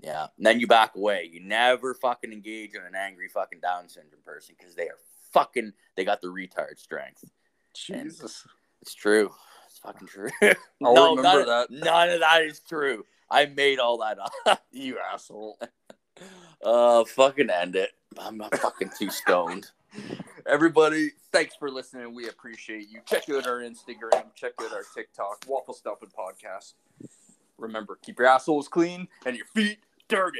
Yeah. 0.00 0.26
And 0.36 0.46
then 0.46 0.60
you 0.60 0.66
back 0.66 0.94
away. 0.94 1.28
You 1.32 1.40
never 1.40 1.94
fucking 1.94 2.32
engage 2.32 2.74
in 2.74 2.82
an 2.82 2.94
angry 2.94 3.28
fucking 3.28 3.60
Down 3.60 3.88
syndrome 3.88 4.22
person 4.22 4.54
because 4.58 4.74
they 4.74 4.84
are 4.84 4.98
fucking. 5.32 5.72
They 5.96 6.04
got 6.04 6.20
the 6.20 6.28
retard 6.28 6.78
strength. 6.78 7.24
Jesus. 7.74 8.46
It's 8.82 8.94
true. 8.94 9.32
It's 9.66 9.78
fucking 9.78 10.06
true. 10.06 10.30
I'll 10.84 10.94
no, 10.94 11.16
remember 11.16 11.46
none, 11.46 11.66
that. 11.70 11.70
None 11.70 12.10
of 12.10 12.20
that 12.20 12.42
is 12.42 12.60
true. 12.60 13.04
I 13.30 13.46
made 13.46 13.78
all 13.78 13.98
that 13.98 14.18
up. 14.18 14.62
You 14.72 14.98
asshole. 14.98 15.58
Uh, 16.62 17.04
fucking 17.04 17.50
end 17.50 17.76
it. 17.76 17.90
I'm 18.18 18.36
not 18.36 18.56
fucking 18.58 18.90
too 18.98 19.10
stoned. 19.10 19.70
Everybody, 20.46 21.10
thanks 21.32 21.56
for 21.56 21.70
listening. 21.70 22.14
We 22.14 22.28
appreciate 22.28 22.88
you. 22.90 23.00
Check 23.06 23.30
out 23.30 23.46
our 23.46 23.60
Instagram. 23.60 24.26
Check 24.34 24.52
out 24.60 24.72
our 24.72 24.84
TikTok. 24.94 25.44
Waffle 25.48 25.72
Stomping 25.72 26.10
Podcast. 26.10 26.74
Remember, 27.56 27.98
keep 28.02 28.18
your 28.18 28.28
assholes 28.28 28.68
clean 28.68 29.08
and 29.24 29.36
your 29.36 29.46
feet 29.46 29.78
dirty. 30.08 30.38